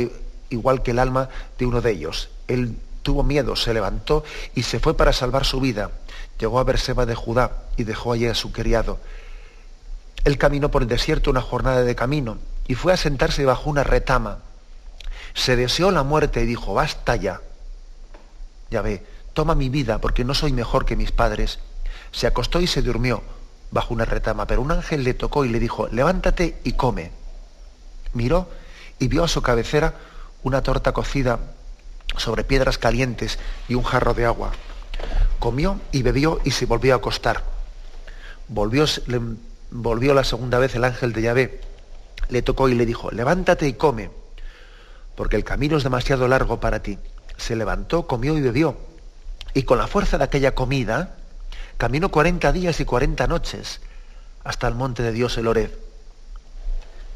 igual 0.50 0.84
que 0.84 0.92
el 0.92 1.00
alma 1.00 1.30
de 1.58 1.66
uno 1.66 1.82
de 1.82 1.92
ellos. 1.92 2.30
Él 2.48 2.78
tuvo 3.04 3.24
miedo, 3.24 3.56
se 3.56 3.74
levantó 3.74 4.24
y 4.56 4.64
se 4.64 4.80
fue 4.80 4.96
para 4.96 5.14
salvar 5.14 5.46
su 5.46 5.60
vida. 5.60 5.92
Llegó 6.40 6.60
a 6.60 6.64
Berseba 6.64 7.06
de 7.06 7.16
Judá 7.16 7.64
y 7.78 7.84
dejó 7.84 8.14
allí 8.14 8.28
a 8.28 8.36
su 8.36 8.52
criado. 8.52 9.00
Él 10.24 10.38
caminó 10.38 10.72
por 10.72 10.82
el 10.82 10.88
desierto 10.88 11.32
una 11.32 11.42
jornada 11.42 11.84
de 11.84 11.96
camino 11.96 12.38
y 12.68 12.76
fue 12.76 12.94
a 12.94 12.98
sentarse 12.98 13.46
bajo 13.46 13.70
una 13.70 13.84
retama. 13.84 14.40
Se 15.34 15.56
deseó 15.56 15.92
la 15.92 16.04
muerte 16.04 16.42
y 16.42 16.46
dijo, 16.46 16.74
basta 16.74 17.16
ya. 17.16 17.42
Ya 18.70 18.82
ve, 18.82 19.06
toma 19.34 19.56
mi 19.56 19.70
vida 19.70 20.00
porque 20.00 20.24
no 20.24 20.34
soy 20.34 20.54
mejor 20.54 20.86
que 20.86 20.96
mis 20.96 21.12
padres. 21.12 21.60
Se 22.12 22.28
acostó 22.28 22.60
y 22.62 22.68
se 22.68 22.82
durmió 22.82 23.24
bajo 23.72 23.94
una 23.94 24.06
retama, 24.06 24.48
pero 24.48 24.62
un 24.62 24.72
ángel 24.72 25.04
le 25.04 25.14
tocó 25.14 25.46
y 25.46 25.50
le 25.50 25.60
dijo, 25.60 25.88
levántate 25.88 26.60
y 26.64 26.74
come. 26.74 27.12
Miró 28.14 28.50
y 29.00 29.08
vio 29.08 29.24
a 29.24 29.28
su 29.28 29.42
cabecera 29.42 29.96
una 30.44 30.62
torta 30.62 30.94
cocida 30.94 31.40
sobre 32.16 32.44
piedras 32.44 32.78
calientes 32.78 33.38
y 33.68 33.76
un 33.76 33.84
jarro 33.84 34.14
de 34.14 34.26
agua. 34.26 34.52
Comió 35.40 35.80
y 35.92 36.02
bebió 36.02 36.40
y 36.44 36.52
se 36.52 36.66
volvió 36.66 36.94
a 36.94 36.98
acostar. 36.98 37.44
Volvió, 38.48 38.86
volvió 39.72 40.14
la 40.14 40.24
segunda 40.24 40.58
vez 40.58 40.74
el 40.76 40.86
ángel 40.86 41.14
de 41.14 41.22
Yahvé, 41.22 41.62
le 42.30 42.42
tocó 42.42 42.70
y 42.70 42.76
le 42.76 42.86
dijo, 42.86 43.12
levántate 43.12 43.68
y 43.68 43.74
come, 43.74 44.10
porque 45.16 45.36
el 45.36 45.44
camino 45.44 45.78
es 45.78 45.84
demasiado 45.84 46.28
largo 46.28 46.60
para 46.60 46.82
ti. 46.82 46.98
Se 47.38 47.56
levantó, 47.56 48.08
comió 48.08 48.38
y 48.38 48.42
bebió. 48.42 48.78
Y 49.54 49.64
con 49.64 49.78
la 49.78 49.88
fuerza 49.88 50.18
de 50.18 50.24
aquella 50.24 50.54
comida, 50.54 51.16
caminó 51.78 52.10
40 52.10 52.52
días 52.52 52.80
y 52.80 52.86
40 52.86 53.28
noches 53.28 53.82
hasta 54.44 54.68
el 54.68 54.76
monte 54.76 55.04
de 55.04 55.12
Dios 55.12 55.38
el 55.38 55.48
Oreb. 55.48 55.72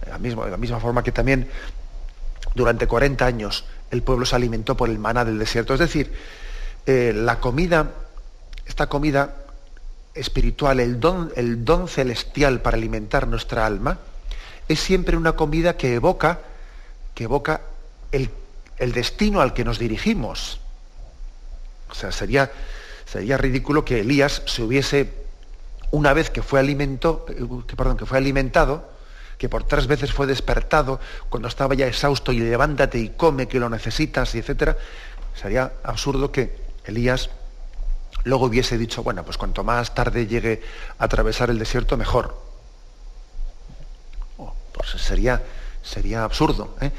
De 0.03 0.09
la 0.09 0.17
misma, 0.17 0.47
la 0.47 0.57
misma 0.57 0.79
forma 0.79 1.03
que 1.03 1.11
también 1.11 1.49
durante 2.55 2.87
40 2.87 3.25
años 3.25 3.65
el 3.91 4.03
pueblo 4.03 4.25
se 4.25 4.35
alimentó 4.35 4.75
por 4.75 4.89
el 4.89 4.99
maná 4.99 5.25
del 5.25 5.39
desierto. 5.39 5.73
Es 5.73 5.79
decir, 5.79 6.13
eh, 6.85 7.13
la 7.15 7.39
comida, 7.39 7.91
esta 8.65 8.87
comida 8.87 9.35
espiritual, 10.13 10.79
el 10.79 10.99
don, 10.99 11.31
el 11.35 11.63
don 11.63 11.87
celestial 11.87 12.61
para 12.61 12.77
alimentar 12.77 13.27
nuestra 13.27 13.65
alma, 13.65 13.99
es 14.67 14.79
siempre 14.79 15.17
una 15.17 15.33
comida 15.33 15.77
que 15.77 15.93
evoca, 15.93 16.39
que 17.13 17.25
evoca 17.25 17.61
el, 18.11 18.29
destino 18.91 19.41
al 19.41 19.53
que 19.53 19.63
nos 19.63 19.77
dirigimos. 19.77 20.59
O 21.91 21.93
sea, 21.93 22.11
sería, 22.11 22.51
sería 23.05 23.37
ridículo 23.37 23.85
que 23.85 23.99
Elías 23.99 24.41
se 24.47 24.63
hubiese, 24.63 25.13
una 25.91 26.13
vez 26.13 26.31
que 26.31 26.41
fue, 26.41 26.59
alimento, 26.59 27.25
eh, 27.29 27.45
que, 27.67 27.75
perdón, 27.75 27.97
que 27.97 28.07
fue 28.07 28.17
alimentado, 28.17 28.89
que 29.37 29.49
por 29.49 29.63
tres 29.63 29.87
veces 29.87 30.11
fue 30.11 30.25
despertado, 30.25 30.99
cuando 31.29 31.47
estaba 31.47 31.75
ya 31.75 31.85
exhausto 31.85 32.31
y 32.31 32.39
levántate 32.39 32.97
y 32.97 33.09
come 33.09 33.47
que 33.47 33.59
lo 33.59 33.69
necesitas, 33.69 34.33
y 34.33 34.39
etcétera, 34.39 34.77
sería 35.35 35.73
absurdo 35.83 36.31
que 36.31 36.55
Elías 36.85 37.29
luego 38.23 38.45
hubiese 38.45 38.77
dicho, 38.77 39.03
bueno, 39.03 39.23
pues 39.23 39.37
cuanto 39.37 39.63
más 39.63 39.93
tarde 39.93 40.27
llegue 40.27 40.61
a 40.97 41.05
atravesar 41.05 41.49
el 41.49 41.59
desierto, 41.59 41.97
mejor. 41.97 42.37
Oh, 44.37 44.53
pues 44.73 44.89
sería, 45.01 45.41
sería 45.83 46.23
absurdo. 46.23 46.75
¿eh? 46.81 46.91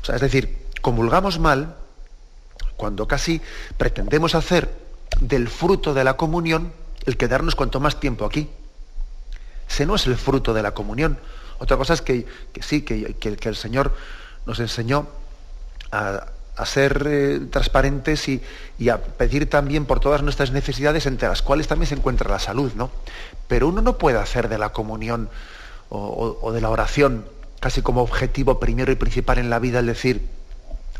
O 0.00 0.04
sea, 0.04 0.16
es 0.16 0.20
decir, 0.20 0.67
comulgamos 0.80 1.38
mal 1.38 1.76
cuando 2.76 3.08
casi 3.08 3.40
pretendemos 3.76 4.34
hacer 4.34 4.72
del 5.20 5.48
fruto 5.48 5.94
de 5.94 6.04
la 6.04 6.16
comunión 6.16 6.72
el 7.06 7.16
quedarnos 7.16 7.54
cuanto 7.54 7.80
más 7.80 8.00
tiempo 8.00 8.24
aquí. 8.24 8.48
Ese 9.68 9.86
no 9.86 9.94
es 9.94 10.06
el 10.06 10.16
fruto 10.16 10.54
de 10.54 10.62
la 10.62 10.72
comunión. 10.72 11.18
Otra 11.58 11.76
cosa 11.76 11.94
es 11.94 12.02
que, 12.02 12.26
sí, 12.60 12.82
que, 12.82 13.14
que, 13.14 13.48
el 13.48 13.56
Señor 13.56 13.94
nos 14.46 14.60
enseñó 14.60 15.08
a, 15.90 16.26
ser 16.64 17.06
eh, 17.06 17.40
transparentes 17.50 18.28
y, 18.28 18.42
a 18.88 18.98
pedir 18.98 19.48
también 19.48 19.84
por 19.84 20.00
todas 20.00 20.22
nuestras 20.22 20.50
necesidades, 20.50 21.06
entre 21.06 21.28
las 21.28 21.42
cuales 21.42 21.68
también 21.68 21.88
se 21.88 21.94
encuentra 21.94 22.30
la 22.30 22.38
salud, 22.38 22.72
¿no? 22.74 22.90
Pero 23.48 23.68
uno 23.68 23.82
no 23.82 23.98
puede 23.98 24.18
hacer 24.18 24.48
de 24.48 24.58
la 24.58 24.70
comunión 24.70 25.28
o, 25.90 26.52
de 26.52 26.60
la 26.60 26.68
oración 26.68 27.24
casi 27.60 27.82
como 27.82 28.02
objetivo 28.02 28.60
primero 28.60 28.92
y 28.92 28.96
principal 28.96 29.38
en 29.38 29.50
la 29.50 29.58
vida 29.58 29.80
el 29.80 29.86
decir, 29.86 30.28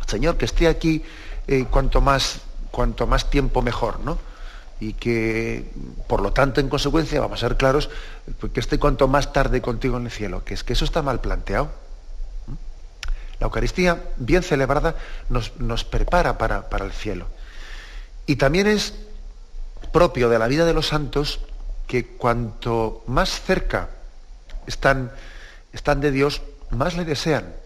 Señor, 0.09 0.39
que 0.39 0.47
esté 0.47 0.69
aquí 0.69 1.05
eh, 1.47 1.67
cuanto, 1.71 2.01
más, 2.01 2.41
cuanto 2.71 3.07
más 3.07 3.29
tiempo 3.29 3.61
mejor, 3.61 4.01
¿no? 4.01 4.19
Y 4.81 4.95
que, 4.95 5.71
por 6.07 6.23
lo 6.23 6.33
tanto, 6.33 6.61
en 6.61 6.69
consecuencia, 6.71 7.21
vamos 7.21 7.43
a 7.43 7.49
ser 7.49 7.57
claros, 7.59 7.91
que 8.55 8.61
esté 8.61 8.79
cuanto 8.79 9.07
más 9.07 9.33
tarde 9.35 9.61
contigo 9.61 9.99
en 9.99 10.07
el 10.07 10.11
cielo, 10.11 10.45
que 10.45 10.55
es 10.55 10.65
que 10.65 10.73
eso 10.73 10.87
está 10.87 11.03
mal 11.03 11.21
planteado. 11.21 11.71
La 13.39 13.47
Eucaristía, 13.47 14.03
bien 14.17 14.43
celebrada, 14.43 14.97
nos, 15.29 15.57
nos 15.61 15.85
prepara 15.85 16.39
para, 16.39 16.65
el 16.81 16.93
cielo. 16.93 17.27
Y 18.25 18.37
también 18.37 18.67
es 18.67 18.95
propio 19.93 20.31
de 20.31 20.39
la 20.39 20.49
vida 20.49 20.65
de 20.65 20.75
los 20.75 20.89
santos 20.89 21.41
que 21.87 22.07
cuanto 22.07 23.05
más 23.07 23.43
cerca 23.43 23.91
están, 24.67 25.13
están 25.73 26.01
de 26.01 26.13
Dios, 26.13 26.41
más 26.71 26.97
le 26.97 27.05
desean. 27.05 27.58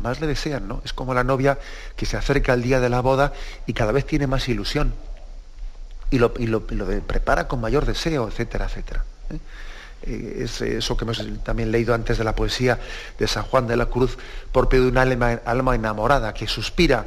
Más 0.00 0.20
le 0.20 0.26
desean, 0.26 0.66
¿no? 0.66 0.82
Es 0.84 0.92
como 0.92 1.14
la 1.14 1.24
novia 1.24 1.58
que 1.96 2.06
se 2.06 2.16
acerca 2.16 2.52
al 2.52 2.62
día 2.62 2.80
de 2.80 2.88
la 2.88 3.00
boda 3.00 3.32
y 3.66 3.74
cada 3.74 3.92
vez 3.92 4.06
tiene 4.06 4.26
más 4.26 4.48
ilusión. 4.48 4.94
Y 6.10 6.18
lo, 6.18 6.32
prepara 6.32 7.46
con 7.46 7.60
mayor 7.60 7.86
deseo, 7.86 8.26
etcétera, 8.26 8.64
etcétera. 8.64 9.04
¿eh? 9.30 9.38
Eh, 10.02 10.42
es 10.44 10.60
eso 10.62 10.96
que 10.96 11.04
hemos 11.04 11.22
también 11.44 11.70
leído 11.70 11.94
antes 11.94 12.18
de 12.18 12.24
la 12.24 12.34
poesía 12.34 12.80
de 13.18 13.28
San 13.28 13.44
Juan 13.44 13.66
de 13.66 13.76
la 13.76 13.86
Cruz, 13.86 14.16
por 14.50 14.68
pie 14.68 14.80
de 14.80 14.88
un 14.88 14.98
alma, 14.98 15.74
enamorada 15.74 16.32
que 16.32 16.48
suspira 16.48 17.06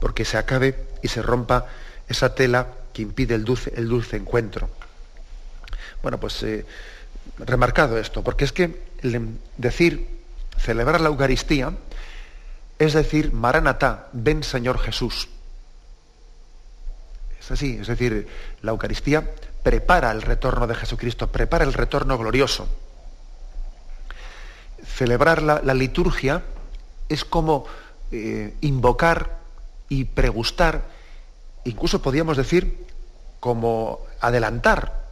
porque 0.00 0.24
se 0.24 0.38
acabe 0.38 0.86
y 1.02 1.08
se 1.08 1.20
rompa 1.20 1.66
esa 2.08 2.34
tela 2.34 2.68
que 2.92 3.02
impide 3.02 3.34
el 3.34 3.44
dulce, 3.44 3.72
el 3.76 3.88
dulce 3.88 4.16
encuentro. 4.16 4.70
Bueno, 6.02 6.18
pues 6.18 6.42
eh, 6.42 6.64
remarcado 7.38 7.98
esto, 7.98 8.22
porque 8.22 8.44
es 8.44 8.52
que 8.52 8.80
decir, 9.56 10.08
celebrar 10.58 11.00
la 11.00 11.08
Eucaristía, 11.08 11.72
es 12.80 12.94
decir, 12.94 13.34
Maranatá, 13.34 14.08
ven 14.14 14.42
Señor 14.42 14.78
Jesús. 14.78 15.28
Es 17.38 17.50
así, 17.50 17.76
es 17.78 17.86
decir, 17.86 18.26
la 18.62 18.70
Eucaristía 18.70 19.34
prepara 19.62 20.10
el 20.10 20.22
retorno 20.22 20.66
de 20.66 20.74
Jesucristo, 20.74 21.30
prepara 21.30 21.66
el 21.66 21.74
retorno 21.74 22.16
glorioso. 22.16 22.66
Celebrar 24.82 25.42
la, 25.42 25.74
liturgia 25.74 26.42
es 27.10 27.26
como 27.26 27.66
eh, 28.12 28.54
invocar 28.62 29.40
y 29.90 30.04
pregustar, 30.04 30.84
incluso 31.64 32.00
podríamos 32.00 32.38
decir, 32.38 32.86
como 33.40 34.00
adelantar, 34.22 35.04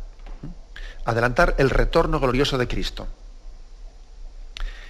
adelantar 1.04 1.54
el 1.58 1.68
retorno 1.68 2.18
glorioso 2.18 2.56
de 2.56 2.66
Cristo. 2.66 3.06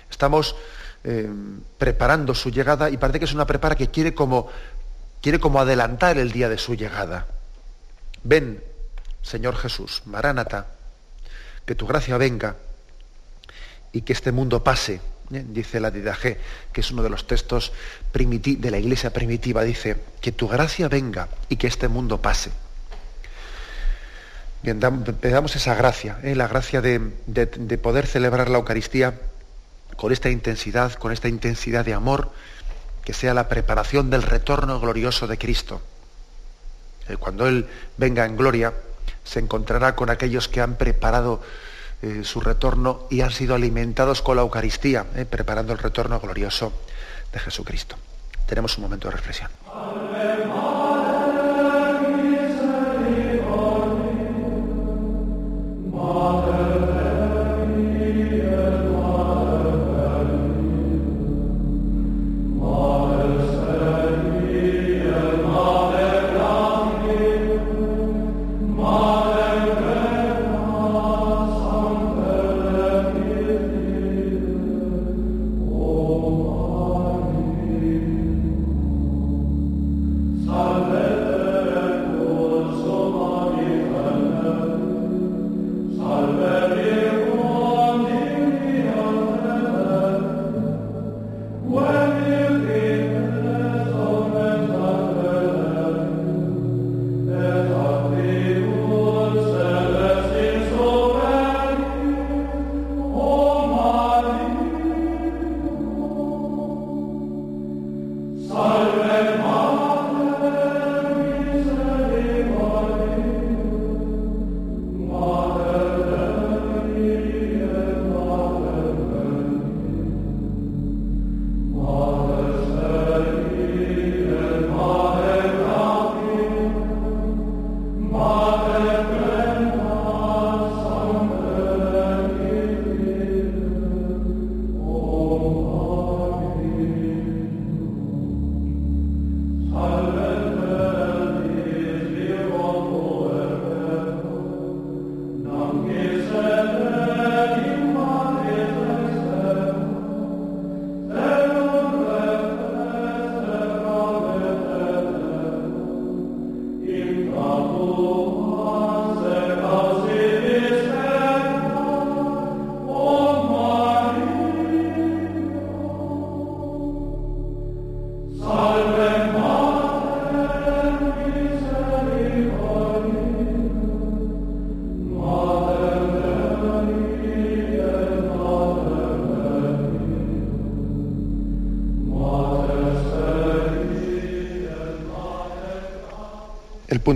Estamos 0.08 0.54
eh, 1.04 1.30
preparando 1.78 2.34
su 2.34 2.50
llegada 2.50 2.90
y 2.90 2.96
parece 2.96 3.18
que 3.18 3.24
es 3.24 3.34
una 3.34 3.46
prepara 3.46 3.76
que 3.76 3.88
quiere 3.88 4.14
como, 4.14 4.48
quiere 5.22 5.38
como 5.40 5.60
adelantar 5.60 6.18
el 6.18 6.32
día 6.32 6.48
de 6.48 6.58
su 6.58 6.74
llegada. 6.74 7.26
Ven, 8.24 8.62
Señor 9.22 9.56
Jesús, 9.56 10.02
Maránata, 10.06 10.66
que 11.64 11.74
tu 11.74 11.86
gracia 11.86 12.16
venga 12.16 12.56
y 13.92 14.02
que 14.02 14.12
este 14.12 14.32
mundo 14.32 14.64
pase. 14.64 15.00
¿eh? 15.32 15.44
Dice 15.46 15.80
la 15.80 15.90
Didajé, 15.90 16.38
que 16.72 16.80
es 16.80 16.90
uno 16.90 17.02
de 17.02 17.10
los 17.10 17.26
textos 17.26 17.72
de 18.12 18.70
la 18.70 18.78
iglesia 18.78 19.12
primitiva, 19.12 19.62
dice, 19.62 19.96
que 20.20 20.32
tu 20.32 20.48
gracia 20.48 20.88
venga 20.88 21.28
y 21.48 21.56
que 21.56 21.66
este 21.66 21.88
mundo 21.88 22.20
pase. 22.20 22.50
Bien, 24.62 24.80
damos 24.80 25.54
esa 25.54 25.74
gracia, 25.74 26.18
¿eh? 26.24 26.34
la 26.34 26.48
gracia 26.48 26.80
de, 26.80 26.98
poder 27.80 28.06
celebrar 28.06 28.48
la 28.50 28.58
Eucaristía 28.58 29.14
con 29.98 30.12
esta 30.12 30.30
intensidad, 30.30 30.92
con 30.92 31.10
esta 31.10 31.26
intensidad 31.26 31.84
de 31.84 31.92
amor, 31.92 32.30
que 33.04 33.12
sea 33.12 33.34
la 33.34 33.48
preparación 33.48 34.10
del 34.10 34.22
retorno 34.22 34.78
glorioso 34.78 35.26
de 35.26 35.36
Cristo. 35.38 35.82
Eh, 37.08 37.16
cuando 37.16 37.48
Él 37.48 37.66
venga 37.96 38.24
en 38.24 38.36
gloria, 38.36 38.74
se 39.24 39.40
encontrará 39.40 39.96
con 39.96 40.08
aquellos 40.08 40.46
que 40.46 40.60
han 40.60 40.76
preparado 40.76 41.42
eh, 42.02 42.22
su 42.22 42.40
retorno 42.40 43.08
y 43.10 43.22
han 43.22 43.32
sido 43.32 43.56
alimentados 43.56 44.22
con 44.22 44.36
la 44.36 44.42
Eucaristía, 44.42 45.04
eh, 45.16 45.24
preparando 45.24 45.72
el 45.72 45.80
retorno 45.80 46.20
glorioso 46.20 46.72
de 47.32 47.40
Jesucristo. 47.40 47.96
Tenemos 48.46 48.78
un 48.78 48.84
momento 48.84 49.08
de 49.08 49.16
reflexión. 49.16 49.50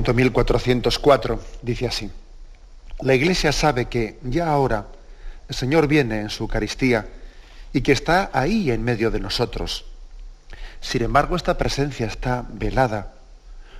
Punto 0.02 0.14
1404 0.14 1.40
dice 1.62 1.86
así. 1.86 2.10
La 3.02 3.14
Iglesia 3.14 3.52
sabe 3.52 3.84
que 3.84 4.18
ya 4.24 4.48
ahora 4.48 4.88
el 5.48 5.54
Señor 5.54 5.86
viene 5.86 6.22
en 6.22 6.28
su 6.28 6.42
Eucaristía 6.42 7.06
y 7.72 7.82
que 7.82 7.92
está 7.92 8.28
ahí 8.32 8.72
en 8.72 8.82
medio 8.82 9.12
de 9.12 9.20
nosotros. 9.20 9.84
Sin 10.80 11.04
embargo, 11.04 11.36
esta 11.36 11.56
presencia 11.56 12.06
está 12.06 12.44
velada. 12.52 13.12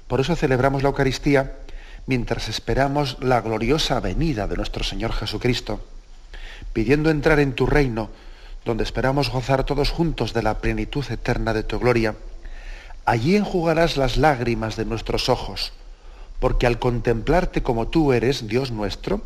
Por 0.07 0.21
eso 0.21 0.37
celebramos 0.37 0.85
la 0.85 0.91
Eucaristía 0.91 1.55
mientras 2.07 2.49
esperamos 2.49 3.17
la 3.21 3.41
gloriosa 3.41 3.99
venida 3.99 4.47
de 4.47 4.57
nuestro 4.57 4.85
Señor 4.85 5.13
Jesucristo, 5.13 5.85
pidiendo 6.73 7.11
entrar 7.11 7.41
en 7.41 7.55
tu 7.55 7.67
reino, 7.67 8.11
donde 8.65 8.85
esperamos 8.85 9.29
gozar 9.29 9.65
todos 9.65 9.91
juntos 9.91 10.33
de 10.35 10.45
la 10.45 10.59
plenitud 10.59 11.05
eterna 11.11 11.53
de 11.53 11.65
tu 11.65 11.81
gloria. 11.81 12.15
Allí 13.07 13.35
enjugarás 13.35 13.97
las 13.97 14.17
lágrimas 14.17 14.77
de 14.77 14.85
nuestros 14.85 15.29
ojos 15.29 15.73
porque 16.43 16.67
al 16.67 16.81
contemplarte 16.81 17.63
como 17.63 17.87
tú 17.87 18.13
eres, 18.13 18.49
Dios 18.49 18.73
nuestro, 18.73 19.23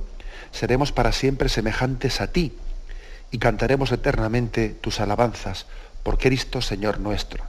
seremos 0.52 0.92
para 0.92 1.12
siempre 1.12 1.48
semejantes 1.48 2.20
a 2.20 2.26
ti 2.26 2.52
y 3.30 3.38
cantaremos 3.38 3.90
eternamente 3.90 4.68
tus 4.68 5.00
alabanzas 5.00 5.64
por 6.02 6.18
Cristo 6.18 6.60
Señor 6.60 7.00
nuestro. 7.00 7.42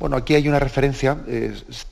Bueno, 0.00 0.16
aquí 0.16 0.34
hay 0.34 0.48
una 0.48 0.58
referencia, 0.58 1.16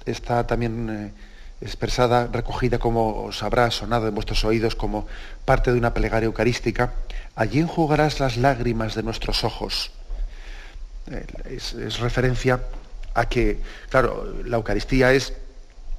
está 0.04 0.48
también 0.48 0.90
eh, 0.90 1.12
expresada, 1.60 2.26
recogida 2.26 2.80
como 2.80 3.22
os 3.22 3.44
habrá 3.44 3.70
sonado 3.70 4.08
en 4.08 4.14
vuestros 4.16 4.44
oídos 4.44 4.74
como 4.74 5.06
parte 5.44 5.70
de 5.70 5.78
una 5.78 5.94
plegaria 5.94 6.26
eucarística. 6.26 6.92
Allí 7.36 7.60
enjugarás 7.60 8.18
las 8.18 8.36
lágrimas 8.36 8.96
de 8.96 9.04
nuestros 9.04 9.44
ojos. 9.44 9.92
Eh, 11.08 11.24
es 11.46 12.00
referencia 12.00 12.58
a 13.18 13.28
que, 13.28 13.60
claro, 13.90 14.32
la 14.44 14.56
Eucaristía 14.56 15.12
es, 15.12 15.32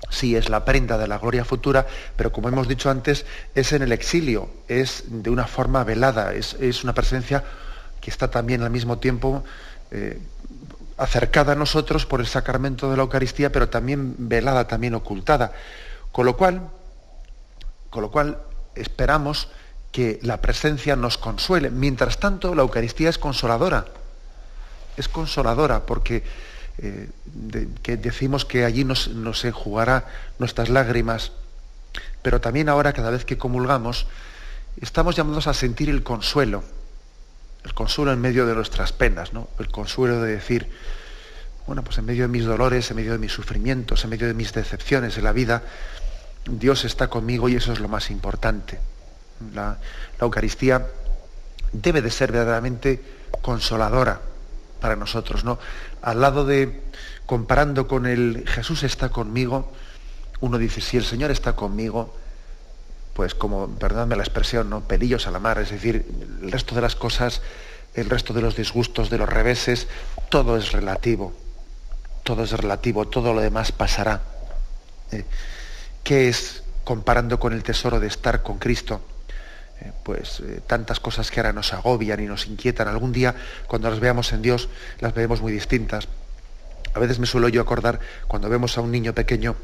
sí, 0.10 0.36
es 0.36 0.50
la 0.50 0.64
prenda 0.64 0.98
de 0.98 1.08
la 1.08 1.18
gloria 1.18 1.44
futura, 1.44 1.86
pero 2.16 2.32
como 2.32 2.48
hemos 2.48 2.68
dicho 2.68 2.90
antes, 2.90 3.26
es 3.56 3.74
en 3.74 3.82
el 3.82 3.92
exilio, 3.92 4.50
es 4.68 5.04
de 5.08 5.30
una 5.30 5.46
forma 5.46 5.84
velada, 5.84 6.34
es, 6.34 6.84
una 6.84 6.94
presencia 6.94 7.44
que 8.00 8.10
está 8.10 8.32
también 8.32 8.64
al 8.64 8.70
mismo 8.70 9.00
tiempo 9.00 9.44
eh, 9.92 10.20
acercada 10.98 11.54
a 11.54 11.56
nosotros 11.56 12.06
por 12.06 12.22
el 12.22 12.28
sacramento 12.28 12.90
de 12.90 12.96
la 12.96 13.04
Eucaristía, 13.04 13.52
pero 13.52 13.68
también 13.68 14.16
velada, 14.18 14.68
también 14.68 14.96
ocultada. 14.96 15.52
Con 16.14 16.26
lo 16.26 16.38
cual, 16.38 16.70
con 17.90 18.02
lo 18.02 18.12
cual 18.12 18.40
esperamos 18.76 19.50
que 19.92 20.20
la 20.22 20.38
presencia 20.40 20.96
nos 20.96 21.18
consuele. 21.18 21.70
Mientras 21.70 22.20
tanto, 22.20 22.56
la 22.56 22.62
Eucaristía 22.62 23.10
es 23.10 23.18
consoladora. 23.18 23.86
Es 24.98 25.08
consoladora 25.08 25.86
porque 25.86 26.24
eh, 26.82 27.10
que 27.84 27.98
decimos 27.98 28.46
que 28.46 28.63
allí 28.63 28.86
nos, 28.86 29.10
nos 29.10 29.44
enjugará 29.44 30.06
nuestras 30.38 30.70
lágrimas, 30.70 31.34
pero 32.22 32.39
también 32.39 32.70
ahora 32.70 32.94
cada 32.94 33.10
vez 33.10 33.26
que 33.26 33.38
comulgamos, 33.38 34.08
estamos 34.80 35.18
llamados 35.18 35.48
a 35.48 35.54
sentir 35.54 35.89
el 35.89 36.04
consuelo, 36.04 36.63
el 37.65 37.74
consuelo 37.74 38.13
en 38.13 38.22
medio 38.22 38.46
de 38.46 38.56
nuestras 38.56 38.94
penas, 38.94 39.34
¿no? 39.34 39.50
el 39.60 39.70
consuelo 39.70 40.22
de 40.22 40.32
decir, 40.32 40.70
bueno, 41.68 41.84
pues 41.84 41.98
en 41.98 42.06
medio 42.06 42.24
de 42.24 42.30
mis 42.30 42.46
dolores, 42.46 42.89
en 42.89 42.96
medio 42.96 43.12
de 43.12 43.20
mis 43.20 43.34
sufrimientos, 43.34 44.06
en 44.06 44.12
medio 44.12 44.28
de 44.28 44.34
mis 44.34 44.54
decepciones 44.54 45.18
en 45.18 45.26
la 45.26 45.34
vida, 45.34 45.63
Dios 46.50 46.86
está 46.86 47.10
conmigo 47.10 47.50
y 47.50 47.58
eso 47.58 47.74
es 47.74 47.82
lo 47.82 47.89
más 47.89 48.10
importante. 48.10 48.80
La, 49.54 49.78
la 50.18 50.22
Eucaristía 50.22 50.88
debe 51.74 52.02
de 52.02 52.10
ser 52.10 52.32
verdaderamente 52.32 53.02
consoladora 53.42 54.29
para 54.80 54.96
nosotros, 54.96 55.44
¿no? 55.44 55.60
Al 56.02 56.22
lado 56.22 56.46
de, 56.46 56.82
comparando 57.26 57.88
con 57.88 58.06
el 58.06 58.46
Jesús 58.48 58.84
está 58.84 59.10
conmigo, 59.10 59.72
uno 60.39 60.58
dice, 60.58 60.82
si 60.82 60.98
el 60.98 61.04
Señor 61.04 61.32
está 61.32 61.54
conmigo, 61.54 62.15
pues 63.13 63.36
como, 63.36 63.67
perdóname 63.67 64.15
la 64.15 64.23
expresión, 64.23 64.69
¿no? 64.69 64.82
Pelillos 64.82 65.27
a 65.27 65.32
la 65.32 65.40
mar, 65.40 65.60
es 65.60 65.71
decir, 65.71 66.06
el 66.42 66.52
resto 66.52 66.75
de 66.75 66.82
las 66.82 66.96
cosas, 66.96 67.42
el 67.94 68.10
resto 68.10 68.34
de 68.34 68.42
los 68.42 68.56
disgustos, 68.56 69.10
de 69.10 69.17
los 69.17 69.27
reveses, 69.27 69.88
todo 70.30 70.58
es 70.58 70.71
relativo. 70.71 71.34
Todo 72.23 72.44
es 72.44 72.52
relativo, 72.52 73.08
todo 73.08 73.34
lo 73.34 73.42
demás 73.42 73.71
pasará. 73.71 74.21
Eh, 75.12 75.25
¿Qué 76.04 76.30
es 76.30 76.63
comparando 76.84 77.40
con 77.40 77.54
el 77.54 77.63
tesoro 77.63 78.00
de 78.00 78.08
estar 78.08 78.44
con 78.44 78.58
Cristo? 78.60 79.02
Eh, 79.82 79.92
pues 80.04 80.42
eh, 80.42 80.60
tantas 80.67 81.00
cosas 81.00 81.32
que 81.32 81.40
ahora 81.40 81.54
nos 81.54 81.73
agobian 81.73 82.21
y 82.21 82.25
nos 82.25 82.48
inquietan. 82.48 82.88
Algún 82.88 83.13
día, 83.13 83.36
cuando 83.67 83.90
las 83.90 84.00
veamos 84.00 84.34
en 84.34 84.42
Dios, 84.42 84.67
las 85.00 85.13
veremos 85.13 85.42
muy 85.42 85.54
distintas. 85.54 86.08
A 87.00 87.02
veces 87.02 87.17
me 87.17 87.25
suelo 87.25 87.47
yo 87.47 87.62
acordar 87.62 87.97
cuando 88.27 88.50
vemos 88.50 88.77
a 88.77 88.81
un 88.81 88.91
niño 88.91 89.13
pequeño 89.13 89.56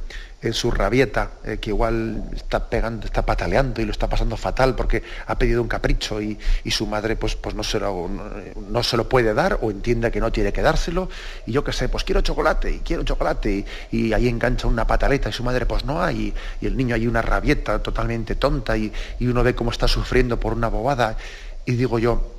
en 0.41 0.53
su 0.53 0.71
rabieta, 0.71 1.31
eh, 1.43 1.57
que 1.57 1.71
igual 1.71 2.29
está 2.33 2.69
pegando, 2.69 3.05
está 3.05 3.25
pataleando 3.25 3.81
y 3.81 3.85
lo 3.85 3.91
está 3.91 4.07
pasando 4.07 4.37
fatal 4.37 4.73
porque 4.73 5.03
ha 5.27 5.37
pedido 5.37 5.61
un 5.61 5.67
capricho 5.67 6.21
y, 6.21 6.39
su 6.71 6.87
madre 6.87 7.17
pues, 7.17 7.35
pues 7.35 7.53
no, 7.53 7.61
se 7.61 7.77
lo, 7.77 9.09
puede 9.09 9.33
dar 9.33 9.59
o 9.61 9.69
entiende 9.69 10.11
que 10.11 10.21
no 10.21 10.31
tiene 10.31 10.53
que 10.53 10.61
dárselo. 10.61 11.09
Y 11.45 11.51
yo 11.51 11.61
qué 11.61 11.73
sé, 11.73 11.89
pues 11.89 12.05
quiero 12.05 12.21
chocolate 12.21 12.71
y 12.71 12.79
quiero 12.79 13.03
chocolate 13.03 13.65
y, 13.91 14.13
ahí 14.13 14.29
engancha 14.29 14.67
una 14.67 14.87
pataleta 14.87 15.27
y 15.27 15.33
su 15.33 15.43
madre 15.43 15.65
pues 15.65 15.83
no 15.83 16.01
hay 16.01 16.33
y, 16.61 16.65
el 16.65 16.77
niño 16.77 16.95
hay 16.95 17.05
una 17.05 17.21
rabieta 17.21 17.83
totalmente 17.83 18.35
tonta 18.35 18.77
y, 18.77 18.93
uno 19.19 19.43
ve 19.43 19.55
cómo 19.55 19.71
está 19.71 19.89
sufriendo 19.89 20.39
por 20.39 20.53
una 20.53 20.69
bobada. 20.69 21.17
Y 21.65 21.73
digo 21.73 21.99
yo, 21.99 22.31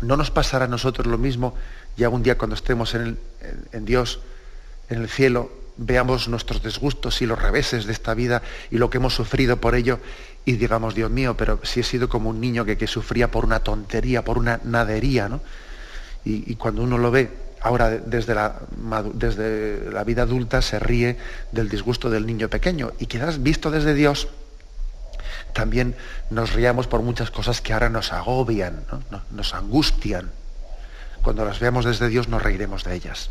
¿no 0.00 0.16
nos 0.16 0.32
pasará 0.32 0.64
a 0.64 0.68
nosotros 0.68 1.06
lo 1.06 1.18
mismo 1.18 1.54
y 1.96 2.04
algún 2.04 2.22
día 2.22 2.38
cuando 2.38 2.54
estemos 2.54 2.94
en, 2.94 3.18
Dios, 3.84 4.20
en 4.88 5.02
el 5.02 5.08
cielo, 5.08 5.50
veamos 5.76 6.28
nuestros 6.28 6.62
desgustos 6.62 7.20
y 7.22 7.26
los 7.26 7.40
reveses 7.40 7.86
de 7.86 7.92
esta 7.92 8.14
vida 8.14 8.42
y 8.70 8.78
lo 8.78 8.90
que 8.90 8.98
hemos 8.98 9.14
sufrido 9.14 9.60
por 9.60 9.74
ello 9.74 9.98
y 10.44 10.52
digamos, 10.52 10.94
Dios 10.94 11.10
mío, 11.10 11.36
pero 11.36 11.60
si 11.62 11.80
he 11.80 11.82
sido 11.82 12.08
como 12.08 12.30
un 12.30 12.40
niño 12.40 12.64
que, 12.64 12.76
que 12.76 12.86
sufría 12.86 13.30
por 13.30 13.44
una 13.44 13.60
tontería, 13.60 14.24
por 14.24 14.38
una 14.38 14.60
nadería, 14.64 15.28
¿no? 15.28 15.40
Y, 16.26 16.54
cuando 16.54 16.82
uno 16.82 16.96
lo 16.96 17.10
ve 17.10 17.28
ahora 17.60 17.90
desde 17.90 18.34
la, 18.34 18.60
desde 19.12 19.90
la 19.90 20.04
vida 20.04 20.22
adulta 20.22 20.62
se 20.62 20.78
ríe 20.78 21.18
del 21.52 21.68
disgusto 21.68 22.08
del 22.08 22.24
niño 22.24 22.48
pequeño 22.48 22.92
y 22.98 23.06
quizás 23.06 23.42
visto 23.42 23.70
desde 23.70 23.92
Dios 23.92 24.28
también 25.52 25.94
nos 26.30 26.52
riamos 26.54 26.86
por 26.86 27.02
muchas 27.02 27.30
cosas 27.30 27.60
que 27.60 27.72
ahora 27.72 27.90
nos 27.90 28.12
agobian, 28.12 28.84
nos 29.30 29.54
angustian. 29.54 30.30
Cuando 31.24 31.44
las 31.44 31.58
veamos 31.58 31.84
desde 31.84 32.08
Dios 32.08 32.28
nos 32.28 32.42
reiremos 32.42 32.84
de 32.84 32.94
ellas. 32.94 33.30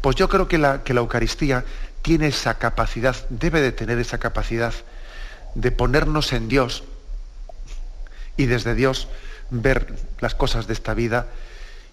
Pues 0.00 0.14
yo 0.16 0.28
creo 0.28 0.46
que 0.46 0.58
la, 0.58 0.84
que 0.84 0.94
la 0.94 1.00
Eucaristía 1.00 1.64
tiene 2.02 2.28
esa 2.28 2.58
capacidad, 2.58 3.16
debe 3.30 3.60
de 3.60 3.72
tener 3.72 3.98
esa 3.98 4.18
capacidad 4.18 4.74
de 5.54 5.72
ponernos 5.72 6.32
en 6.32 6.48
Dios 6.48 6.84
y 8.36 8.46
desde 8.46 8.74
Dios 8.74 9.08
ver 9.50 9.94
las 10.20 10.34
cosas 10.34 10.66
de 10.66 10.74
esta 10.74 10.94
vida 10.94 11.26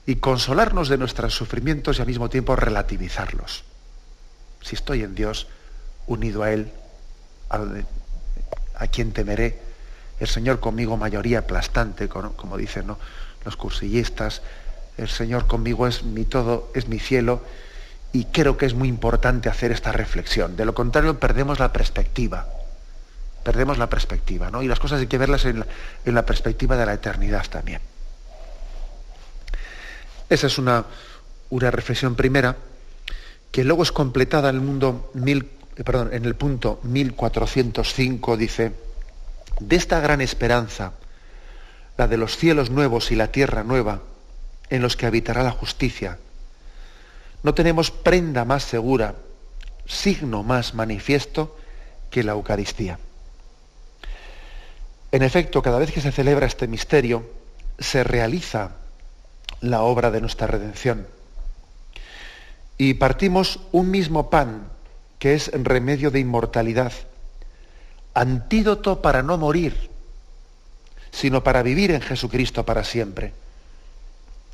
y 0.05 0.15
consolarnos 0.15 0.89
de 0.89 0.97
nuestros 0.97 1.35
sufrimientos 1.35 1.97
y 1.97 2.01
al 2.01 2.07
mismo 2.07 2.29
tiempo 2.29 2.55
relativizarlos. 2.55 3.63
Si 4.61 4.75
estoy 4.75 5.03
en 5.03 5.15
Dios, 5.15 5.47
unido 6.07 6.43
a 6.43 6.51
Él, 6.51 6.71
a, 7.49 8.87
quien 8.87 9.13
temeré, 9.13 9.59
el 10.19 10.27
Señor 10.27 10.59
conmigo 10.59 10.97
mayoría 10.97 11.39
aplastante, 11.39 12.09
como 12.09 12.57
dicen 12.57 12.87
los 13.45 13.55
cursillistas, 13.55 14.41
el 14.97 15.09
Señor 15.09 15.47
conmigo 15.47 15.87
es 15.87 16.03
mi 16.03 16.25
todo, 16.25 16.71
es 16.75 16.87
mi 16.87 16.99
cielo, 16.99 17.41
y 18.11 18.25
creo 18.25 18.57
que 18.57 18.65
es 18.65 18.73
muy 18.73 18.87
importante 18.87 19.49
hacer 19.49 19.71
esta 19.71 19.91
reflexión. 19.91 20.55
De 20.55 20.65
lo 20.65 20.73
contrario, 20.73 21.19
perdemos 21.19 21.59
la 21.59 21.71
perspectiva. 21.71 22.47
Perdemos 23.43 23.77
la 23.77 23.87
perspectiva, 23.87 24.49
¿no? 24.49 24.61
Y 24.61 24.67
las 24.67 24.79
cosas 24.79 24.99
hay 24.99 25.07
que 25.07 25.17
verlas 25.17 25.45
en 25.45 25.65
la 26.05 26.25
perspectiva 26.25 26.75
de 26.75 26.85
la 26.85 26.93
eternidad 26.93 27.45
también. 27.47 27.81
Esa 30.29 30.47
es 30.47 30.57
una, 30.57 30.85
una 31.49 31.71
reflexión 31.71 32.15
primera 32.15 32.55
que 33.51 33.63
luego 33.63 33.83
es 33.83 33.91
completada 33.91 34.49
en 34.49 34.55
el, 34.55 34.61
mundo 34.61 35.11
eh, 35.25 35.41
en 36.11 36.25
el 36.25 36.35
punto 36.35 36.79
1405, 36.83 38.37
dice, 38.37 38.71
de 39.59 39.75
esta 39.75 39.99
gran 39.99 40.21
esperanza, 40.21 40.93
la 41.99 42.07
de 42.07 42.15
los 42.15 42.37
cielos 42.37 42.69
nuevos 42.69 43.11
y 43.11 43.15
la 43.17 43.29
tierra 43.29 43.65
nueva, 43.65 43.99
en 44.69 44.81
los 44.81 44.95
que 44.95 45.05
habitará 45.05 45.43
la 45.43 45.51
justicia, 45.51 46.17
no 47.43 47.53
tenemos 47.53 47.91
prenda 47.91 48.45
más 48.45 48.63
segura, 48.63 49.15
signo 49.85 50.41
más 50.41 50.73
manifiesto 50.73 51.57
que 52.09 52.23
la 52.23 52.31
Eucaristía. 52.31 52.99
En 55.11 55.23
efecto, 55.23 55.61
cada 55.61 55.77
vez 55.77 55.91
que 55.91 55.99
se 55.99 56.13
celebra 56.13 56.47
este 56.47 56.69
misterio, 56.69 57.29
se 57.77 58.05
realiza 58.05 58.77
la 59.59 59.81
obra 59.81 60.09
de 60.09 60.21
nuestra 60.21 60.47
redención. 60.47 61.05
Y 62.77 62.93
partimos 62.93 63.59
un 63.73 63.91
mismo 63.91 64.29
pan, 64.29 64.69
que 65.19 65.33
es 65.33 65.51
remedio 65.51 66.11
de 66.11 66.21
inmortalidad, 66.21 66.93
antídoto 68.13 69.01
para 69.01 69.21
no 69.21 69.37
morir, 69.37 69.89
sino 71.11 71.43
para 71.43 71.63
vivir 71.63 71.91
en 71.91 72.01
Jesucristo 72.01 72.65
para 72.65 72.83
siempre. 72.83 73.33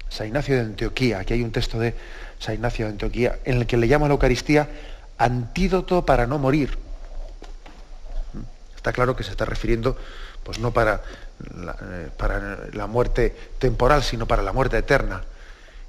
San 0.10 0.28
Ignacio 0.28 0.56
de 0.56 0.62
Antioquía, 0.62 1.20
aquí 1.20 1.34
hay 1.34 1.43
un 1.43 1.51
texto 1.51 1.80
de 1.80 1.95
San 2.39 2.56
Ignacio 2.56 2.86
de 2.86 2.91
Antioquía, 2.91 3.39
en 3.43 3.58
el 3.58 3.68
que 3.68 3.78
le 3.78 3.88
llama 3.88 4.06
a 4.06 4.10
la 4.10 4.14
Eucaristía 4.14 4.70
antídoto 5.18 6.06
para 6.06 6.28
no 6.28 6.38
morir. 6.38 6.78
Está 8.76 8.93
claro 8.93 9.16
que 9.16 9.24
se 9.24 9.32
está 9.32 9.45
refiriendo, 9.45 9.97
pues 10.43 10.60
no 10.60 10.72
para 10.72 11.01
eh, 11.43 12.10
para 12.16 12.70
la 12.72 12.88
muerte 12.88 13.36
temporal, 13.60 14.03
sino 14.03 14.26
para 14.26 14.41
la 14.41 14.53
muerte 14.53 14.78
eterna. 14.78 15.22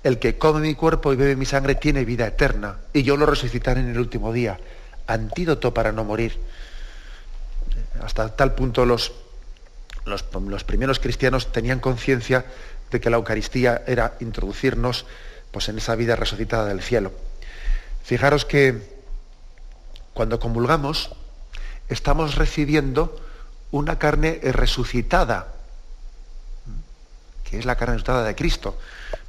El 0.02 0.18
que 0.18 0.38
come 0.38 0.60
mi 0.60 0.74
cuerpo 0.74 1.12
y 1.12 1.16
bebe 1.16 1.36
mi 1.36 1.46
sangre 1.46 1.76
tiene 1.76 2.04
vida 2.04 2.26
eterna, 2.26 2.78
y 2.92 3.04
yo 3.04 3.16
lo 3.16 3.26
resucitaré 3.26 3.80
en 3.80 3.90
el 3.90 3.98
último 3.98 4.32
día. 4.32 4.58
Antídoto 5.06 5.72
para 5.72 5.92
no 5.92 6.02
morir. 6.02 6.38
Hasta 8.02 8.34
tal 8.34 8.54
punto 8.54 8.84
los, 8.84 9.12
los, 10.06 10.64
primeros 10.64 11.00
cristianos 11.00 11.52
tenían 11.52 11.80
conciencia 11.80 12.46
de 12.90 13.00
que 13.00 13.10
la 13.10 13.16
Eucaristía 13.16 13.82
era 13.86 14.14
introducirnos 14.20 15.04
pues, 15.50 15.68
en 15.68 15.78
esa 15.78 15.96
vida 15.96 16.16
resucitada 16.16 16.66
del 16.66 16.80
cielo. 16.80 17.12
Fijaros 18.04 18.44
que 18.44 18.96
cuando 20.14 20.38
comulgamos 20.38 21.10
estamos 21.88 22.36
recibiendo 22.36 23.20
una 23.72 23.98
carne 23.98 24.40
resucitada, 24.42 25.52
que 27.44 27.58
es 27.58 27.64
la 27.64 27.74
carne 27.74 27.94
resucitada 27.94 28.24
de 28.24 28.34
Cristo. 28.36 28.78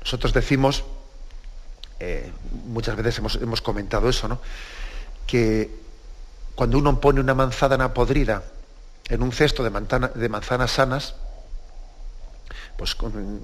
Nosotros 0.02 0.32
decimos, 0.32 0.84
eh, 2.00 2.32
muchas 2.68 2.96
veces 2.96 3.18
hemos, 3.18 3.62
comentado 3.62 4.10
eso, 4.10 4.28
¿no? 4.28 4.40
que 5.26 5.72
cuando 6.56 6.78
uno 6.78 7.00
pone 7.00 7.20
una 7.20 7.34
manzana 7.34 7.94
podrida 7.94 8.44
en 9.10 9.24
un 9.24 9.32
cesto 9.32 9.64
de, 9.64 10.30
manzanas 10.30 10.72
sanas, 10.72 11.16
pues 12.78 12.96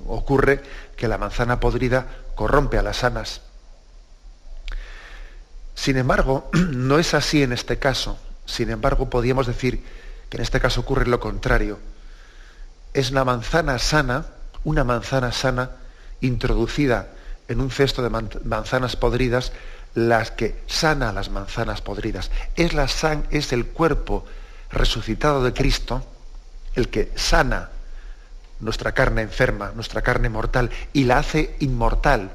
ocurre 0.07 0.61
que 0.95 1.07
la 1.07 1.18
manzana 1.18 1.59
podrida 1.59 2.07
corrompe 2.36 2.78
a 2.78 2.84
las 2.84 2.97
sanas. 2.97 3.41
Sin 5.76 5.97
embargo, 5.97 6.49
no 6.53 6.99
es 6.99 7.14
así 7.14 7.43
en 7.43 7.53
este 7.53 7.80
caso. 7.80 8.18
Sin 8.45 8.70
embargo, 8.70 9.09
podríamos 9.09 9.47
decir 9.47 9.84
que 10.30 10.38
en 10.38 10.43
este 10.43 10.59
caso 10.59 10.82
ocurre 10.82 11.07
lo 11.07 11.20
contrario. 11.20 11.80
Es 12.93 13.11
la 13.11 13.26
manzana 13.26 13.80
sana, 13.80 14.26
una 14.64 14.84
manzana 14.84 15.32
sana, 15.32 15.72
introducida 16.22 17.09
en 17.47 17.59
un 17.59 17.72
cesto 17.72 18.03
de 18.03 18.09
manzanas 18.09 18.95
podridas, 18.95 19.51
las 19.95 20.32
que 20.32 20.61
sana 20.68 21.11
las 21.14 21.30
manzanas 21.30 21.82
podridas. 21.82 22.32
Es, 22.55 22.74
la 22.74 22.88
san, 22.88 23.26
es 23.32 23.53
el 23.53 23.66
cuerpo 23.66 24.26
resucitado 24.74 25.43
de 25.43 25.53
Cristo 25.53 26.05
el 26.76 26.89
que 26.89 27.11
sana 27.15 27.69
nuestra 28.59 28.93
carne 28.93 29.21
enferma, 29.21 29.71
nuestra 29.76 30.01
carne 30.01 30.30
mortal, 30.30 30.69
y 30.93 31.03
la 31.03 31.19
hace 31.19 31.55
inmortal. 31.59 32.32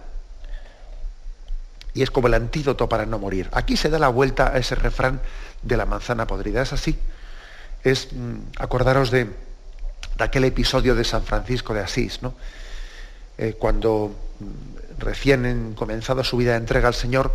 Y 1.95 2.03
es 2.03 2.11
como 2.11 2.29
el 2.29 2.35
antídoto 2.35 2.89
para 2.89 3.07
no 3.07 3.19
morir. 3.19 3.49
Aquí 3.53 3.77
se 3.77 3.89
da 3.89 3.99
la 3.99 4.09
vuelta 4.09 4.53
a 4.53 4.59
ese 4.59 4.75
refrán 4.75 5.21
de 5.63 5.77
la 5.77 5.87
manzana 5.87 6.27
podrida. 6.27 6.63
Es 6.63 6.73
así 6.73 6.99
es 7.85 8.13
mm, 8.13 8.39
acordaros 8.59 9.11
de, 9.11 9.29
aquel 10.19 10.45
episodio 10.45 10.95
de 10.95 11.05
San 11.05 11.23
Francisco 11.23 11.75
de 11.75 11.81
Asís, 11.81 12.23
¿no? 12.23 12.35
Eh, 13.37 13.55
cuando 13.59 14.15
mm, 14.41 14.99
recién 14.99 15.47
en, 15.47 15.75
comenzado 15.75 16.25
su 16.25 16.37
vida 16.37 16.53
de 16.53 16.59
entrega 16.59 16.89
al 16.89 16.95
Señor, 16.95 17.33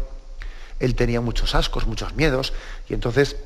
él 0.79 0.95
tenía 0.95 1.21
muchos 1.21 1.55
ascos, 1.55 1.87
muchos 1.87 2.15
miedos, 2.15 2.53
y 2.89 2.93
entonces 2.93 3.37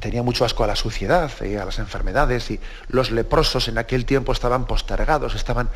tenía 0.00 0.22
mucho 0.22 0.44
asco 0.44 0.64
a 0.64 0.66
la 0.66 0.76
suciedad 0.76 1.30
y 1.42 1.56
a 1.56 1.64
las 1.64 1.78
enfermedades, 1.78 2.50
y 2.50 2.60
los 2.88 3.10
leprosos 3.10 3.68
en 3.68 3.78
aquel 3.78 4.04
tiempo 4.04 4.32
estaban 4.32 4.66
postergados, 4.66 5.34
estaban 5.34 5.68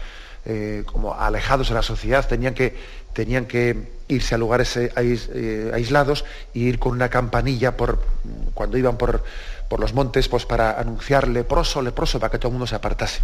eh, 0.47 0.85
como 0.87 1.15
alejados 1.15 1.69
de 1.69 1.75
la 1.75 1.83
sociedad, 1.83 2.27
tenían 2.27 2.55
que, 2.55 2.77
tenían 3.13 3.47
que 3.47 3.91
irse 4.09 4.35
a 4.35 4.39
lugares 4.39 4.77
eh, 4.77 5.71
aislados 5.75 6.25
y 6.55 6.65
ir 6.65 6.79
con 6.79 6.93
una 6.93 7.09
campanilla 7.09 7.77
por, 7.77 8.03
cuando 8.55 8.79
iban 8.79 8.97
por, 8.97 9.23
por 9.69 9.81
los 9.81 9.93
montes 9.93 10.29
pues 10.29 10.47
para 10.47 10.79
anunciar 10.79 11.29
leproso, 11.29 11.83
leproso, 11.83 12.19
para 12.19 12.31
que 12.31 12.39
todo 12.39 12.49
el 12.49 12.53
mundo 12.55 12.67
se 12.67 12.75
apartase. 12.75 13.21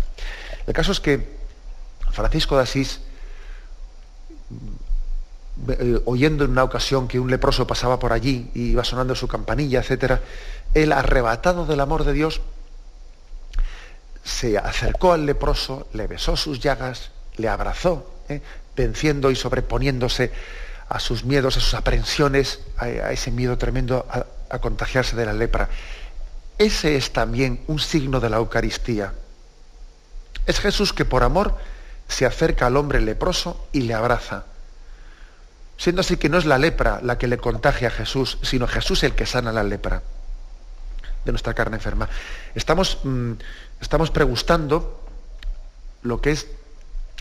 El 0.66 0.74
caso 0.74 0.92
es 0.92 1.00
que 1.00 1.36
Francisco 2.12 2.56
de 2.56 2.62
Asís, 2.62 3.00
eh, 5.68 6.00
oyendo 6.04 6.44
en 6.44 6.50
una 6.50 6.64
ocasión 6.64 7.08
que 7.08 7.18
un 7.18 7.30
leproso 7.30 7.66
pasaba 7.66 7.98
por 7.98 8.12
allí 8.12 8.50
y 8.54 8.70
iba 8.70 8.84
sonando 8.84 9.14
su 9.14 9.26
campanilla, 9.26 9.80
etc., 9.80 10.20
él, 10.74 10.92
arrebatado 10.92 11.64
del 11.66 11.80
amor 11.80 12.04
de 12.04 12.12
Dios, 12.12 12.40
se 14.22 14.58
acercó 14.58 15.12
al 15.12 15.24
leproso, 15.24 15.88
le 15.92 16.06
besó 16.06 16.36
sus 16.36 16.60
llagas, 16.60 17.10
le 17.36 17.48
abrazó, 17.48 18.10
¿eh? 18.28 18.42
venciendo 18.76 19.30
y 19.30 19.36
sobreponiéndose 19.36 20.32
a 20.88 21.00
sus 21.00 21.24
miedos, 21.24 21.56
a 21.56 21.60
sus 21.60 21.74
aprensiones, 21.74 22.60
a, 22.76 22.88
ese 22.88 23.30
miedo 23.30 23.56
tremendo 23.56 24.06
a 24.50 24.58
contagiarse 24.58 25.16
de 25.16 25.26
la 25.26 25.32
lepra. 25.32 25.68
Ese 26.58 26.96
es 26.96 27.12
también 27.12 27.60
un 27.66 27.78
signo 27.78 28.20
de 28.20 28.30
la 28.30 28.36
Eucaristía. 28.36 29.14
Es 30.46 30.60
Jesús 30.60 30.92
que 30.92 31.04
por 31.04 31.22
amor 31.22 31.56
se 32.08 32.26
acerca 32.26 32.66
al 32.66 32.76
hombre 32.76 33.00
leproso 33.00 33.68
y 33.72 33.82
le 33.82 33.94
abraza. 33.94 34.44
Siendo 35.76 36.00
así 36.00 36.16
que 36.16 36.28
no 36.28 36.38
es 36.38 36.46
la 36.46 36.58
lepra 36.58 37.00
la 37.02 37.18
que 37.18 37.26
le 37.26 37.38
contagia 37.38 37.88
a 37.88 37.90
Jesús, 37.90 38.38
sino 38.42 38.66
Jesús 38.66 39.02
el 39.02 39.14
que 39.14 39.26
sana 39.26 39.52
la 39.52 39.62
lepra 39.62 40.02
de 41.24 41.32
nuestra 41.32 41.54
carne 41.54 41.76
enferma. 41.76 42.08
Estamos, 42.54 42.98
mm, 43.02 43.32
estamos 43.80 44.10
pregustando 44.10 45.04
lo 46.02 46.20
que 46.20 46.30
es 46.30 46.46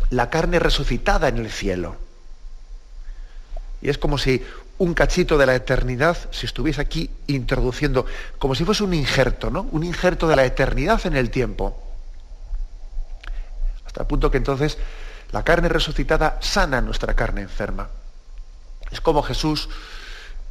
la 0.10 0.30
carne 0.30 0.60
resucitada 0.60 1.28
en 1.28 1.38
el 1.38 1.52
cielo. 1.52 1.98
Y 3.82 3.90
es 3.90 3.98
como 3.98 4.18
si 4.18 4.44
un 4.78 4.94
cachito 4.94 5.38
de 5.38 5.46
la 5.46 5.56
eternidad 5.56 6.18
si 6.32 6.46
estuviese 6.46 6.82
aquí 6.82 7.10
introduciendo, 7.28 8.06
como 8.38 8.56
si 8.56 8.64
fuese 8.64 8.84
un 8.84 8.94
injerto, 8.94 9.50
¿no? 9.50 9.64
Un 9.72 9.84
injerto 9.84 10.28
de 10.28 10.36
la 10.36 10.46
eternidad 10.46 11.06
en 11.06 11.16
el 11.16 11.30
tiempo. 11.30 11.82
Hasta 13.86 14.02
el 14.02 14.08
punto 14.08 14.32
que 14.32 14.38
entonces 14.38 14.78
la 15.32 15.44
carne 15.44 15.70
resucitada 15.70 16.38
sana 16.42 16.82
nuestra 16.82 17.14
carne 17.14 17.42
enferma. 17.42 17.90
Es 18.96 19.02
como 19.02 19.22
Jesús, 19.24 19.68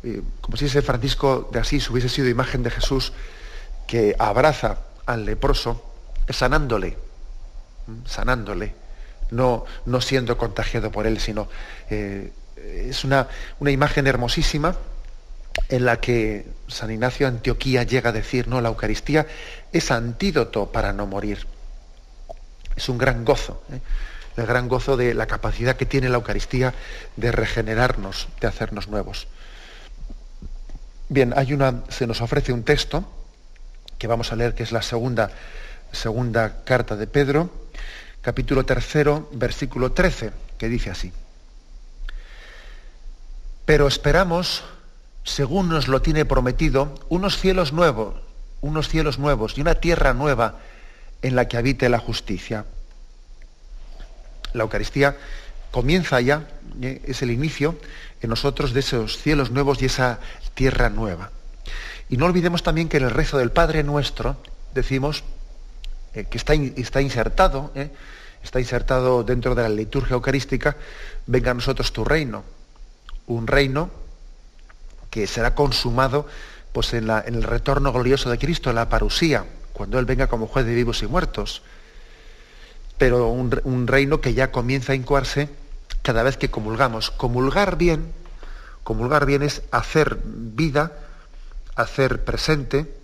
eh, 0.03 0.21
como 0.43 0.59
si 0.59 0.67
ese 0.67 0.83
Francisco 0.83 1.49
de 1.51 1.61
Asís 1.61 1.89
hubiese 1.89 2.11
sido 2.11 2.29
imagen 2.29 2.63
de 2.63 2.71
Jesús 2.71 3.15
que 3.87 4.15
abraza 4.19 4.81
al 5.07 5.25
leproso, 5.25 5.83
sanándole, 6.29 6.99
sanándole 8.05 8.75
no, 9.31 9.65
no 9.87 10.03
siendo 10.03 10.37
contagiado 10.37 10.93
por 10.93 11.07
él, 11.07 11.21
sino 11.21 11.49
eh, 11.89 12.33
es 12.87 13.03
una, 13.05 13.29
una, 13.61 13.71
imagen 13.71 14.07
hermosísima 14.07 14.77
en 15.71 15.87
la 15.87 15.99
que 15.99 16.45
San 16.69 16.91
Ignacio 16.91 17.27
de 17.27 17.37
Antioquía 17.37 17.85
llega 17.85 18.11
a 18.11 18.13
decir, 18.13 18.47
no, 18.47 18.61
la 18.61 18.69
Eucaristía 18.69 19.27
es 19.73 19.91
antídoto 19.91 20.71
para 20.71 20.93
no 20.93 21.07
morir. 21.07 21.47
Es 22.77 22.91
un 22.91 22.99
gran 22.99 23.25
gozo, 23.25 23.63
¿eh? 23.73 23.81
El 24.37 24.47
gran 24.47 24.69
gozo 24.69 24.97
de 24.97 25.15
la 25.15 25.27
capacidad 25.27 25.77
que 25.77 25.87
tiene 25.87 26.09
la 26.09 26.17
Eucaristía 26.17 26.75
de 27.17 27.33
regenerarnos, 27.33 28.29
de 28.41 28.47
hacernos 28.47 28.89
nuevos. 28.89 29.29
Bien, 31.09 31.35
hay 31.37 31.53
una, 31.53 31.83
se 31.89 32.07
nos 32.07 32.21
ofrece 32.21 32.53
un 32.53 32.65
texto 32.65 33.09
que 33.99 34.07
vamos 34.07 34.33
a 34.33 34.37
leer, 34.37 34.55
que 34.55 34.63
es 34.63 34.73
la 34.73 34.83
segunda, 34.83 35.31
segunda 35.93 36.65
carta 36.65 36.97
de 36.97 37.07
Pedro, 37.07 37.51
capítulo 38.23 38.65
tercero, 38.65 39.29
versículo 39.33 39.93
13, 39.93 40.33
que 40.59 40.69
dice 40.69 40.91
así. 40.91 41.13
Pero 43.65 43.87
esperamos, 43.87 44.65
según 45.23 45.69
nos 45.69 45.89
lo 45.89 46.03
tiene 46.03 46.25
prometido, 46.25 46.95
unos 47.09 47.39
cielos 47.39 47.73
nuevos, 47.73 48.17
unos 48.61 48.89
cielos 48.89 49.19
nuevos 49.19 49.57
y 49.57 49.61
una 49.61 49.77
tierra 49.77 50.13
nueva 50.15 50.59
en 51.23 51.37
la 51.37 51.49
que 51.49 51.57
habite 51.57 51.89
la 51.89 51.99
justicia. 51.99 52.67
La 54.55 54.63
Eucaristía 54.63 55.17
comienza 55.71 56.21
ya, 56.21 56.49
eh, 56.81 57.03
es 57.05 57.23
el 57.23 57.33
inicio 57.33 57.77
en 58.23 58.31
nosotros 58.31 58.73
de 58.73 58.81
esos 58.81 59.19
cielos 59.19 59.51
nuevos 59.51 59.83
y 59.83 59.87
esa 59.87 60.21
tierra 60.55 60.89
nueva. 60.89 61.31
Y 62.09 62.17
no 62.17 62.27
olvidemos 62.27 62.63
también 62.63 62.89
que 62.89 62.99
en 62.99 63.03
el 63.03 63.11
rezo 63.11 63.39
del 63.39 63.51
Padre 63.51 63.83
Nuestro 63.83 64.37
decimos 64.73 65.25
eh, 66.15 66.27
que 66.31 66.39
está, 66.39 66.55
está 66.55 67.01
insertado, 67.01 67.73
eh, 67.75 67.91
está 68.45 68.61
insertado 68.61 69.25
dentro 69.25 69.57
de 69.57 69.63
la 69.63 69.69
liturgia 69.69 70.15
eucarística, 70.15 70.77
venga 71.27 71.51
a 71.51 71.55
nosotros 71.55 71.93
tu 71.93 72.05
reino, 72.05 72.45
un 73.27 73.49
reino 73.49 73.91
que 75.11 75.27
será 75.27 75.57
consumado 75.57 76.29
pues, 76.73 76.95
en, 76.95 77.11
en 77.11 77.35
el 77.35 77.43
retorno 77.43 77.93
glorioso 77.93 78.31
de 78.31 78.39
Cristo, 78.39 78.71
en 78.71 78.77
la 78.77 78.89
parusía, 78.89 79.45
cuando 79.73 79.99
Él 79.99 80.05
venga 80.05 80.29
como 80.29 80.47
juez 80.47 80.65
de 80.65 80.75
vivos 80.75 81.03
y 81.03 81.09
muertos. 81.09 81.63
Pero 82.99 83.29
un, 83.29 83.87
reino 83.87 84.21
que 84.21 84.35
ya 84.35 84.51
comienza 84.51 84.93
a 84.93 84.97
incuarse 84.97 85.49
cada 86.03 86.23
vez 86.23 86.37
que 86.37 86.51
comulgamos. 86.51 87.11
Comulgar 87.11 87.77
bien, 87.77 88.13
comulgar 88.83 89.27
bien 89.27 89.43
es 89.43 89.63
hacer 89.71 90.19
vida, 90.25 90.93
hacer 91.75 92.25
presente, 92.25 92.95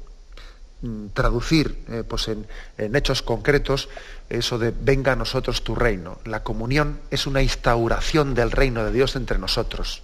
mm, 0.82 1.08
traducir 1.08 1.84
eh, 1.88 2.04
pues 2.06 2.28
en, 2.28 2.46
en, 2.78 2.94
hechos 2.94 3.22
concretos 3.22 3.88
eso 4.28 4.58
de 4.58 4.72
venga 4.78 5.12
a 5.12 5.16
nosotros 5.16 5.64
tu 5.64 5.74
reino. 5.74 6.18
La 6.24 6.44
comunión 6.44 7.00
es 7.10 7.26
una 7.26 7.42
instauración 7.42 8.34
del 8.34 8.52
reino 8.52 8.84
de 8.84 8.92
Dios 8.92 9.16
entre 9.16 9.38
nosotros. 9.38 10.02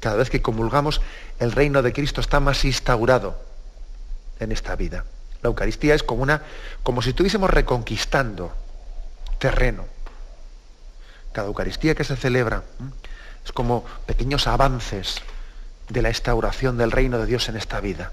Cada 0.00 0.16
vez 0.16 0.30
que 0.30 0.42
comulgamos, 0.42 1.00
el 1.38 1.52
reino 1.52 1.82
de 1.82 1.92
Cristo 1.92 2.20
está 2.20 2.40
más 2.40 2.64
instaurado 2.64 3.38
en 4.40 4.52
esta 4.52 4.76
vida. 4.76 5.04
La 5.42 5.48
Eucaristía 5.48 5.94
es 5.94 6.02
como 6.02 6.22
una, 6.22 6.42
como 6.82 7.02
si 7.02 7.10
estuviésemos 7.10 7.50
reconquistando 7.50 8.52
terreno. 9.38 9.84
Cada 11.32 11.48
Eucaristía 11.48 11.94
que 11.94 12.04
se 12.04 12.16
celebra 12.16 12.62
es 13.44 13.52
como 13.52 13.84
pequeños 14.06 14.46
avances 14.46 15.22
de 15.88 16.02
la 16.02 16.08
instauración 16.08 16.78
del 16.78 16.90
reino 16.90 17.18
de 17.18 17.26
Dios 17.26 17.48
en 17.48 17.56
esta 17.56 17.80
vida. 17.80 18.12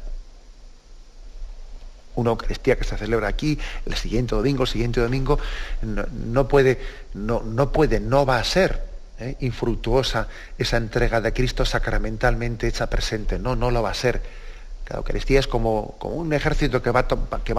Una 2.15 2.31
Eucaristía 2.31 2.77
que 2.77 2.83
se 2.83 2.97
celebra 2.97 3.27
aquí, 3.27 3.57
el 3.85 3.95
siguiente 3.95 4.35
domingo, 4.35 4.63
el 4.63 4.69
siguiente 4.69 5.01
domingo, 5.01 5.39
no, 5.81 6.47
puede, 6.47 6.79
no, 7.15 7.41
no, 7.41 7.71
puede, 7.71 7.99
no 7.99 8.25
va 8.25 8.37
a 8.37 8.43
ser 8.43 8.83
¿eh? 9.19 9.35
infructuosa 9.39 10.27
esa 10.57 10.77
entrega 10.77 11.21
de 11.21 11.33
Cristo 11.33 11.65
sacramentalmente 11.65 12.67
hecha 12.67 12.87
presente. 12.87 13.39
No, 13.39 13.55
no 13.55 13.71
lo 13.71 13.81
va 13.81 13.89
a 13.89 13.95
ser. 13.95 14.21
La 14.89 14.97
Eucaristía 14.97 15.39
es 15.39 15.47
como, 15.47 15.95
un 16.01 16.33
ejército 16.33 16.81
que 16.81 16.91
va, 16.91 17.07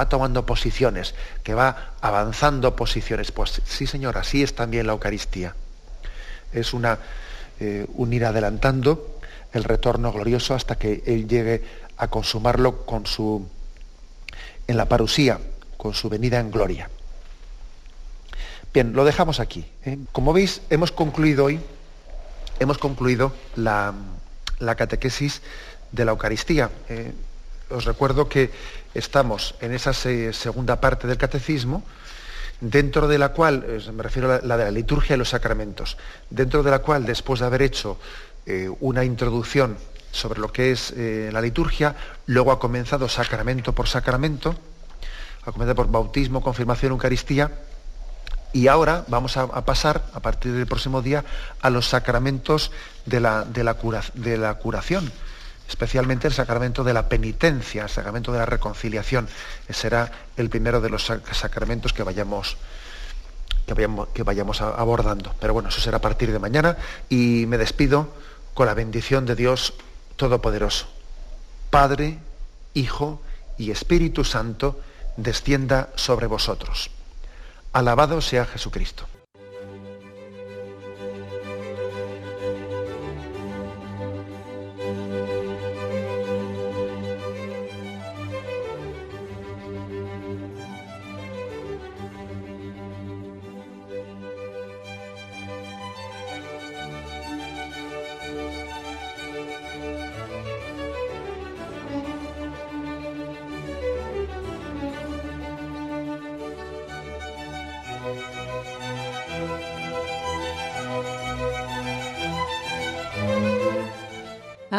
tomando 0.09 0.45
posiciones, 0.45 1.15
que 1.43 1.55
va 1.55 1.95
avanzando 2.01 2.77
posiciones. 2.77 3.33
Pues 3.33 3.63
sí, 3.65 3.87
Señor, 3.87 4.19
así 4.19 4.43
es 4.43 4.55
también 4.55 4.87
la 4.87 4.93
Eucaristía. 4.93 5.55
Es 6.53 6.75
una, 6.75 6.99
eh, 7.61 7.87
un 7.95 8.13
ir 8.13 8.27
adelantando 8.27 9.19
el 9.53 9.65
retorno 9.65 10.13
glorioso 10.13 10.55
hasta 10.55 10.77
que 10.77 11.03
Él 11.07 11.27
llegue 11.27 11.65
a 11.97 12.09
consumarlo 12.09 12.85
con 12.85 13.07
su, 13.07 13.49
en 14.67 14.77
la 14.77 14.87
parusía, 14.87 15.41
con 15.79 15.95
su 15.95 16.11
venida 16.11 16.41
en 16.41 16.51
gloria. 16.51 16.91
Bien, 18.75 18.93
lo 18.93 19.05
dejamos 19.05 19.41
aquí. 19.41 19.65
¿eh? 19.85 19.99
Como 20.13 20.33
veis, 20.33 20.61
hemos 20.69 20.93
concluido 20.93 21.47
hoy, 21.47 21.61
hemos 22.59 22.77
concluido 22.77 23.33
la 23.55 23.95
catequesis 24.77 25.41
de 25.95 26.05
la 26.05 26.13
Eucaristía. 26.13 26.71
Eh, 26.89 27.13
os 27.71 27.85
recuerdo 27.85 28.29
que 28.29 28.51
estamos 28.95 29.55
en 29.61 29.73
esa 29.73 29.93
segunda 29.95 30.81
parte 30.81 31.07
del 31.07 31.17
catecismo, 31.17 31.83
dentro 32.61 33.09
de 33.09 33.19
la 33.19 33.31
cual, 33.31 33.65
me 33.93 34.03
refiero 34.03 34.33
a 34.33 34.41
la 34.43 34.57
de 34.57 34.65
la 34.65 34.71
liturgia 34.71 35.15
y 35.15 35.19
los 35.19 35.31
sacramentos, 35.31 35.97
dentro 36.31 36.63
de 36.63 36.71
la 36.71 36.81
cual, 36.81 37.07
después 37.07 37.41
de 37.41 37.47
haber 37.47 37.63
hecho 37.63 37.99
eh, 38.47 38.69
una 38.81 39.05
introducción 39.05 39.77
sobre 40.13 40.41
lo 40.41 40.53
que 40.53 40.73
es 40.73 40.93
eh, 40.97 41.31
la 41.33 41.41
liturgia, 41.41 41.97
luego 42.27 42.53
ha 42.53 42.61
comenzado 42.61 43.09
sacramento 43.09 43.73
por 43.73 43.89
sacramento, 43.89 44.55
ha 45.45 45.53
comenzado 45.53 45.75
por 45.75 45.91
bautismo, 45.91 46.43
confirmación, 46.43 46.93
Eucaristía, 46.93 47.51
y 48.53 48.69
ahora 48.69 49.05
vamos 49.09 49.37
a, 49.37 49.43
a, 49.43 49.65
pasar, 49.65 50.05
a 50.15 50.21
partir 50.21 50.53
del 50.53 50.67
próximo 50.67 51.03
día, 51.03 51.25
a 51.61 51.71
los 51.71 51.89
sacramentos 51.89 52.71
de 53.05 53.19
la, 53.19 53.45
de 53.45 53.65
la, 53.65 53.75
cura, 53.75 54.03
de 54.15 54.39
la 54.39 54.55
curación, 54.55 55.11
especialmente 55.69 56.27
el 56.27 56.35
sacramento 56.35 56.85
de 56.85 56.95
la 56.95 57.09
penitencia, 57.09 57.85
el 57.85 57.89
sacramento 57.89 58.33
de 58.33 58.39
la 58.39 58.47
reconciliación. 58.47 59.29
Será 59.71 60.11
el 60.37 60.51
primero 60.51 60.81
de 60.81 60.91
los 60.91 61.05
sacramentos 61.33 61.93
que 61.93 62.03
vayamos, 62.03 62.57
que 64.13 64.23
vayamos 64.23 64.61
abordando. 64.61 65.35
Pero 65.41 65.55
bueno, 65.55 65.69
eso 65.69 65.81
será 65.81 65.99
a 65.99 66.01
partir 66.01 66.33
de 66.33 66.39
mañana 66.39 66.77
y 67.09 67.45
me 67.47 67.59
despido 67.59 68.09
con 68.55 68.67
la 68.67 68.75
bendición 68.75 69.27
de 69.27 69.35
Dios 69.35 69.75
Todopoderoso. 70.17 70.87
Padre, 71.71 72.19
Hijo 72.75 73.21
y 73.59 73.71
Espíritu 73.71 74.25
Santo, 74.25 74.81
descienda 75.17 75.91
sobre 75.97 76.27
vosotros. 76.27 76.91
Alabado 77.73 78.21
sea 78.21 78.45
Jesucristo. 78.45 79.07